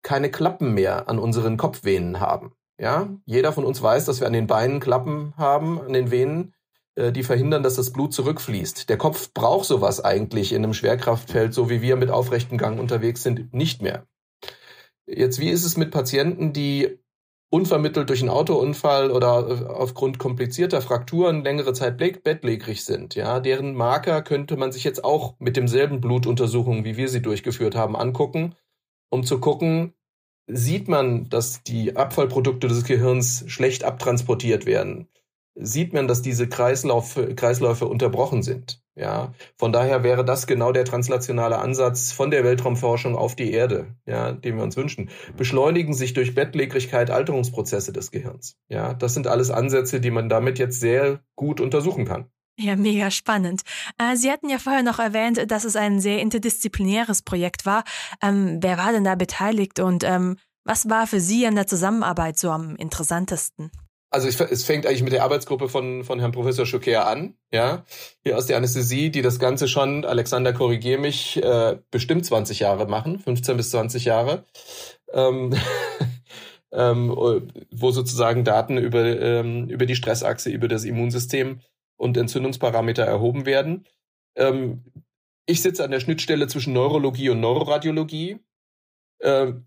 keine 0.03 0.29
Klappen 0.29 0.73
mehr 0.73 1.07
an 1.07 1.17
unseren 1.17 1.55
Kopfvenen 1.55 2.19
haben. 2.19 2.53
Ja, 2.77 3.09
jeder 3.25 3.53
von 3.53 3.63
uns 3.63 3.81
weiß, 3.81 4.05
dass 4.05 4.19
wir 4.19 4.27
an 4.27 4.33
den 4.33 4.47
Beinen 4.47 4.81
Klappen 4.81 5.33
haben, 5.37 5.81
an 5.81 5.93
den 5.93 6.11
Venen, 6.11 6.53
äh, 6.95 7.13
die 7.13 7.23
verhindern, 7.23 7.63
dass 7.63 7.75
das 7.75 7.93
Blut 7.93 8.13
zurückfließt. 8.13 8.89
Der 8.89 8.97
Kopf 8.97 9.33
braucht 9.33 9.65
sowas 9.65 10.03
eigentlich 10.03 10.51
in 10.51 10.63
einem 10.63 10.73
Schwerkraftfeld, 10.73 11.53
so 11.53 11.69
wie 11.69 11.81
wir 11.81 11.95
mit 11.95 12.11
aufrechtem 12.11 12.57
Gang 12.57 12.79
unterwegs 12.79 13.23
sind, 13.23 13.53
nicht 13.53 13.81
mehr. 13.81 14.05
Jetzt, 15.07 15.39
wie 15.39 15.49
ist 15.49 15.63
es 15.63 15.77
mit 15.77 15.89
Patienten, 15.89 16.51
die 16.51 16.99
unvermittelt 17.49 18.09
durch 18.09 18.21
einen 18.21 18.29
Autounfall 18.29 19.11
oder 19.11 19.47
äh, 19.47 19.65
aufgrund 19.67 20.19
komplizierter 20.19 20.81
Frakturen 20.81 21.43
längere 21.43 21.73
Zeit 21.73 21.97
bettlägerig 21.97 22.83
sind, 22.83 23.15
ja, 23.15 23.39
deren 23.39 23.73
Marker 23.73 24.21
könnte 24.21 24.57
man 24.57 24.71
sich 24.71 24.83
jetzt 24.83 25.03
auch 25.03 25.35
mit 25.39 25.55
demselben 25.55 26.01
Blutuntersuchungen, 26.01 26.83
wie 26.83 26.97
wir 26.97 27.07
sie 27.07 27.21
durchgeführt 27.21 27.75
haben, 27.75 27.95
angucken, 27.95 28.55
um 29.09 29.23
zu 29.23 29.39
gucken, 29.39 29.93
sieht 30.47 30.87
man, 30.87 31.29
dass 31.29 31.63
die 31.63 31.95
Abfallprodukte 31.95 32.67
des 32.67 32.83
Gehirns 32.83 33.45
schlecht 33.47 33.83
abtransportiert 33.83 34.65
werden? 34.65 35.07
Sieht 35.55 35.93
man, 35.93 36.07
dass 36.07 36.21
diese 36.21 36.47
Kreislauf, 36.47 37.19
Kreisläufe 37.35 37.87
unterbrochen 37.87 38.43
sind? 38.43 38.81
Ja, 38.97 39.33
von 39.57 39.71
daher 39.71 40.03
wäre 40.03 40.25
das 40.25 40.47
genau 40.47 40.71
der 40.71 40.83
translationale 40.83 41.59
Ansatz 41.59 42.11
von 42.11 42.31
der 42.31 42.43
Weltraumforschung 42.43 43.15
auf 43.15 43.35
die 43.35 43.51
Erde, 43.51 43.95
ja, 44.07 44.31
den 44.31 44.57
wir 44.57 44.63
uns 44.63 44.75
wünschen. 44.75 45.11
Beschleunigen 45.37 45.93
sich 45.93 46.13
durch 46.13 46.33
Bettlägerigkeit 46.33 47.11
Alterungsprozesse 47.11 47.93
des 47.93 48.09
Gehirns. 48.09 48.57
Ja, 48.69 48.95
das 48.95 49.13
sind 49.13 49.27
alles 49.27 49.51
Ansätze, 49.51 50.01
die 50.01 50.09
man 50.09 50.29
damit 50.29 50.57
jetzt 50.57 50.79
sehr 50.79 51.19
gut 51.35 51.61
untersuchen 51.61 52.05
kann. 52.05 52.25
Ja, 52.59 52.75
mega 52.75 53.11
spannend. 53.11 53.61
Äh, 53.99 54.15
Sie 54.15 54.31
hatten 54.31 54.49
ja 54.49 54.57
vorher 54.57 54.81
noch 54.81 54.97
erwähnt, 54.97 55.51
dass 55.51 55.63
es 55.63 55.75
ein 55.75 55.99
sehr 55.99 56.19
interdisziplinäres 56.19 57.21
Projekt 57.21 57.67
war. 57.67 57.83
Ähm, 58.23 58.57
wer 58.61 58.79
war 58.79 58.91
denn 58.91 59.03
da 59.03 59.13
beteiligt 59.13 59.79
und 59.79 60.03
ähm, 60.03 60.37
was 60.63 60.89
war 60.89 61.05
für 61.05 61.19
Sie 61.19 61.45
an 61.45 61.53
der 61.53 61.67
Zusammenarbeit 61.67 62.39
so 62.39 62.49
am 62.49 62.75
interessantesten? 62.75 63.69
Also 64.09 64.27
ich, 64.27 64.39
es 64.39 64.63
fängt 64.63 64.85
eigentlich 64.85 65.03
mit 65.03 65.13
der 65.13 65.23
Arbeitsgruppe 65.23 65.67
von, 65.69 66.03
von 66.03 66.19
Herrn 66.19 66.31
Professor 66.31 66.65
Schoker 66.65 67.07
an, 67.07 67.35
ja, 67.51 67.85
hier 68.23 68.37
aus 68.37 68.45
der 68.45 68.57
Anästhesie, 68.57 69.09
die 69.09 69.21
das 69.21 69.39
Ganze 69.39 69.67
schon, 69.67 70.05
Alexander, 70.05 70.53
korrigier 70.53 70.97
mich, 70.97 71.41
äh, 71.43 71.77
bestimmt 71.91 72.25
20 72.25 72.59
Jahre 72.59 72.87
machen, 72.87 73.19
15 73.19 73.57
bis 73.57 73.71
20 73.71 74.05
Jahre, 74.05 74.45
ähm, 75.13 75.53
ähm, 76.71 77.09
wo 77.71 77.91
sozusagen 77.91 78.43
Daten 78.43 78.77
über, 78.77 79.03
ähm, 79.03 79.69
über 79.69 79.85
die 79.85 79.95
Stressachse, 79.95 80.49
über 80.49 80.67
das 80.67 80.85
Immunsystem 80.85 81.59
und 81.97 82.15
Entzündungsparameter 82.15 83.03
erhoben 83.03 83.45
werden. 83.45 83.85
Ähm, 84.35 84.83
ich 85.45 85.61
sitze 85.61 85.83
an 85.83 85.91
der 85.91 85.99
Schnittstelle 85.99 86.47
zwischen 86.47 86.73
Neurologie 86.73 87.29
und 87.29 87.39
Neuroradiologie. 87.39 88.39
Ähm, 89.21 89.65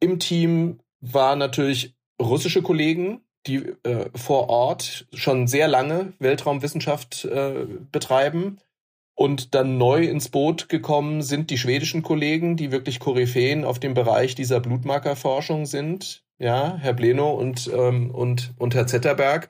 Im 0.00 0.18
Team 0.18 0.80
waren 1.00 1.38
natürlich 1.38 1.94
russische 2.20 2.62
Kollegen, 2.62 3.25
die 3.46 3.72
äh, 3.84 4.10
vor 4.14 4.48
Ort 4.48 5.06
schon 5.12 5.46
sehr 5.46 5.68
lange 5.68 6.12
Weltraumwissenschaft 6.18 7.24
äh, 7.24 7.66
betreiben. 7.92 8.58
Und 9.14 9.54
dann 9.54 9.78
neu 9.78 10.04
ins 10.04 10.28
Boot 10.28 10.68
gekommen 10.68 11.22
sind 11.22 11.48
die 11.50 11.56
schwedischen 11.56 12.02
Kollegen, 12.02 12.56
die 12.56 12.70
wirklich 12.70 13.00
Koryphäen 13.00 13.64
auf 13.64 13.78
dem 13.78 13.94
Bereich 13.94 14.34
dieser 14.34 14.60
Blutmarkerforschung 14.60 15.64
sind. 15.64 16.22
Ja, 16.38 16.76
Herr 16.76 16.92
Bleno 16.92 17.30
und, 17.30 17.70
ähm, 17.74 18.10
und, 18.10 18.52
und 18.58 18.74
Herr 18.74 18.86
Zetterberg. 18.86 19.48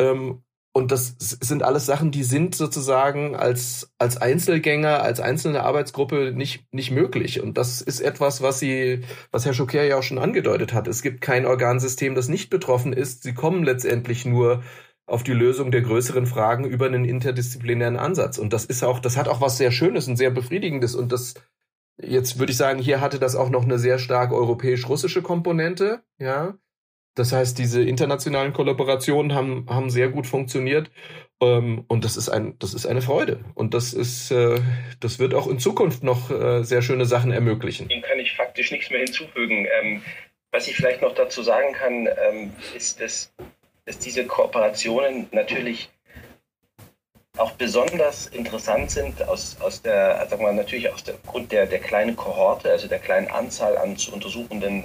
Ähm, 0.00 0.42
und 0.76 0.92
das 0.92 1.16
sind 1.18 1.62
alles 1.62 1.86
Sachen, 1.86 2.10
die 2.10 2.22
sind 2.22 2.54
sozusagen 2.54 3.34
als, 3.34 3.94
als 3.96 4.18
Einzelgänger, 4.18 5.02
als 5.02 5.20
einzelne 5.20 5.62
Arbeitsgruppe 5.62 6.32
nicht, 6.36 6.66
nicht 6.70 6.90
möglich. 6.90 7.40
Und 7.40 7.56
das 7.56 7.80
ist 7.80 8.00
etwas, 8.00 8.42
was 8.42 8.58
sie, 8.58 9.00
was 9.30 9.46
Herr 9.46 9.54
Schocker 9.54 9.84
ja 9.84 9.96
auch 9.96 10.02
schon 10.02 10.18
angedeutet 10.18 10.74
hat. 10.74 10.86
Es 10.86 11.00
gibt 11.00 11.22
kein 11.22 11.46
Organsystem, 11.46 12.14
das 12.14 12.28
nicht 12.28 12.50
betroffen 12.50 12.92
ist. 12.92 13.22
Sie 13.22 13.32
kommen 13.32 13.64
letztendlich 13.64 14.26
nur 14.26 14.62
auf 15.06 15.22
die 15.22 15.32
Lösung 15.32 15.70
der 15.70 15.80
größeren 15.80 16.26
Fragen 16.26 16.66
über 16.66 16.84
einen 16.84 17.06
interdisziplinären 17.06 17.96
Ansatz. 17.96 18.36
Und 18.36 18.52
das 18.52 18.66
ist 18.66 18.84
auch, 18.84 18.98
das 18.98 19.16
hat 19.16 19.28
auch 19.28 19.40
was 19.40 19.56
sehr 19.56 19.70
Schönes 19.70 20.08
und 20.08 20.16
sehr 20.16 20.30
Befriedigendes. 20.30 20.94
Und 20.94 21.10
das, 21.10 21.36
jetzt 21.96 22.38
würde 22.38 22.52
ich 22.52 22.58
sagen, 22.58 22.80
hier 22.80 23.00
hatte 23.00 23.18
das 23.18 23.34
auch 23.34 23.48
noch 23.48 23.64
eine 23.64 23.78
sehr 23.78 23.98
stark 23.98 24.30
europäisch-russische 24.30 25.22
Komponente, 25.22 26.02
ja. 26.18 26.58
Das 27.16 27.32
heißt, 27.32 27.58
diese 27.58 27.82
internationalen 27.82 28.52
Kollaborationen 28.52 29.34
haben, 29.34 29.66
haben 29.68 29.90
sehr 29.90 30.08
gut 30.08 30.26
funktioniert. 30.26 30.90
Ähm, 31.40 31.84
und 31.88 32.04
das 32.04 32.16
ist 32.16 32.28
ein, 32.28 32.58
das 32.58 32.74
ist 32.74 32.86
eine 32.86 33.02
Freude. 33.02 33.40
Und 33.54 33.74
das 33.74 33.92
ist, 33.92 34.30
äh, 34.30 34.60
das 35.00 35.18
wird 35.18 35.34
auch 35.34 35.48
in 35.48 35.58
Zukunft 35.58 36.02
noch 36.02 36.30
äh, 36.30 36.62
sehr 36.62 36.82
schöne 36.82 37.06
Sachen 37.06 37.32
ermöglichen. 37.32 37.88
Dem 37.88 38.02
kann 38.02 38.18
ich 38.18 38.34
faktisch 38.34 38.70
nichts 38.70 38.90
mehr 38.90 39.00
hinzufügen. 39.00 39.66
Ähm, 39.80 40.02
Was 40.52 40.68
ich 40.68 40.76
vielleicht 40.76 41.02
noch 41.02 41.14
dazu 41.14 41.42
sagen 41.42 41.72
kann, 41.72 42.06
ähm, 42.06 42.52
ist, 42.76 43.00
dass, 43.00 43.32
dass 43.86 43.98
diese 43.98 44.26
Kooperationen 44.26 45.26
natürlich 45.32 45.90
auch 47.38 47.52
besonders 47.52 48.26
interessant 48.28 48.90
sind 48.90 49.26
aus, 49.28 49.56
aus 49.60 49.82
der, 49.82 50.26
sagen 50.28 50.42
wir 50.42 50.52
natürlich 50.52 50.92
aus 50.92 51.04
dem 51.04 51.16
Grund 51.26 51.52
der, 51.52 51.66
der 51.66 51.80
kleinen 51.80 52.16
Kohorte, 52.16 52.70
also 52.70 52.88
der 52.88 52.98
kleinen 52.98 53.28
Anzahl 53.30 53.76
an 53.76 53.96
zu 53.96 54.12
untersuchenden 54.12 54.84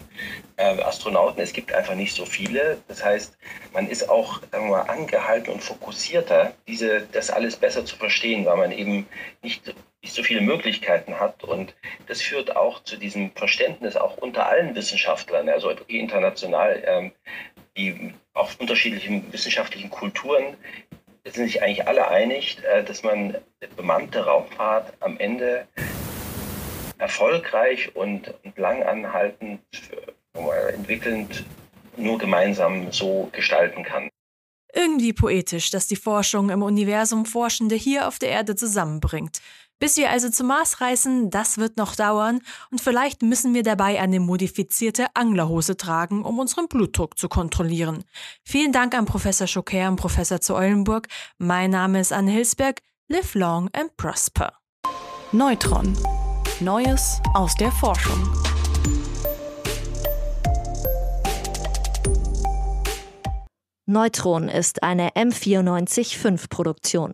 äh, 0.57 0.81
Astronauten. 0.81 1.41
Es 1.41 1.53
gibt 1.53 1.73
einfach 1.73 1.95
nicht 1.95 2.15
so 2.15 2.25
viele. 2.25 2.77
Das 2.87 3.03
heißt, 3.03 3.37
man 3.73 3.87
ist 3.87 4.09
auch 4.09 4.41
sagen 4.51 4.69
wir 4.69 4.89
angehalten 4.89 5.53
und 5.53 5.63
fokussierter, 5.63 6.53
diese, 6.67 7.01
das 7.11 7.29
alles 7.29 7.55
besser 7.55 7.85
zu 7.85 7.95
verstehen, 7.95 8.45
weil 8.45 8.57
man 8.57 8.71
eben 8.71 9.07
nicht, 9.41 9.73
nicht 10.01 10.13
so 10.13 10.23
viele 10.23 10.41
Möglichkeiten 10.41 11.19
hat. 11.19 11.43
Und 11.43 11.73
das 12.07 12.21
führt 12.21 12.55
auch 12.55 12.83
zu 12.83 12.97
diesem 12.97 13.31
Verständnis 13.31 13.95
auch 13.95 14.17
unter 14.17 14.47
allen 14.47 14.75
Wissenschaftlern, 14.75 15.49
also 15.49 15.71
international, 15.87 16.83
ähm, 16.85 17.11
die 17.77 18.13
auf 18.33 18.59
unterschiedlichen 18.59 19.31
wissenschaftlichen 19.31 19.89
Kulturen 19.89 20.57
sind 21.25 21.45
sich 21.45 21.61
eigentlich 21.61 21.87
alle 21.87 22.07
einig, 22.07 22.57
äh, 22.63 22.83
dass 22.83 23.03
man 23.03 23.37
bemannte 23.75 24.25
Raumfahrt 24.25 24.93
am 24.99 25.17
Ende 25.17 25.67
erfolgreich 26.97 27.95
und, 27.95 28.33
und 28.43 28.57
langanhaltend 28.57 29.61
entwickelnd 30.73 31.45
nur 31.97 32.17
gemeinsam 32.17 32.91
so 32.91 33.29
gestalten 33.31 33.83
kann. 33.83 34.09
Irgendwie 34.73 35.13
poetisch, 35.13 35.69
dass 35.69 35.87
die 35.87 35.95
Forschung 35.95 36.49
im 36.49 36.63
Universum 36.63 37.25
Forschende 37.25 37.75
hier 37.75 38.07
auf 38.07 38.19
der 38.19 38.29
Erde 38.29 38.55
zusammenbringt. 38.55 39.41
Bis 39.81 39.97
wir 39.97 40.11
also 40.11 40.29
zum 40.29 40.45
Mars 40.45 40.79
reisen, 40.79 41.31
das 41.31 41.57
wird 41.57 41.77
noch 41.77 41.95
dauern 41.95 42.41
und 42.69 42.79
vielleicht 42.79 43.23
müssen 43.23 43.55
wir 43.55 43.63
dabei 43.63 43.99
eine 43.99 44.19
modifizierte 44.19 45.07
Anglerhose 45.15 45.75
tragen, 45.75 46.23
um 46.23 46.37
unseren 46.37 46.67
Blutdruck 46.67 47.17
zu 47.17 47.27
kontrollieren. 47.27 48.03
Vielen 48.43 48.73
Dank 48.73 48.93
an 48.93 49.05
Professor 49.05 49.47
Schocker 49.47 49.87
und 49.87 49.95
Professor 49.95 50.39
zu 50.39 50.53
Eulenburg. 50.53 51.07
Mein 51.39 51.71
Name 51.71 51.99
ist 51.99 52.13
Anne 52.13 52.29
Hilsberg. 52.29 52.83
Live 53.07 53.33
long 53.33 53.71
and 53.73 53.97
prosper. 53.97 54.53
Neutron. 55.31 55.97
Neues 56.59 57.19
aus 57.33 57.55
der 57.55 57.71
Forschung. 57.71 58.31
Neutron 63.87 64.47
ist 64.47 64.83
eine 64.83 65.09
M945 65.13 66.49
Produktion. 66.49 67.13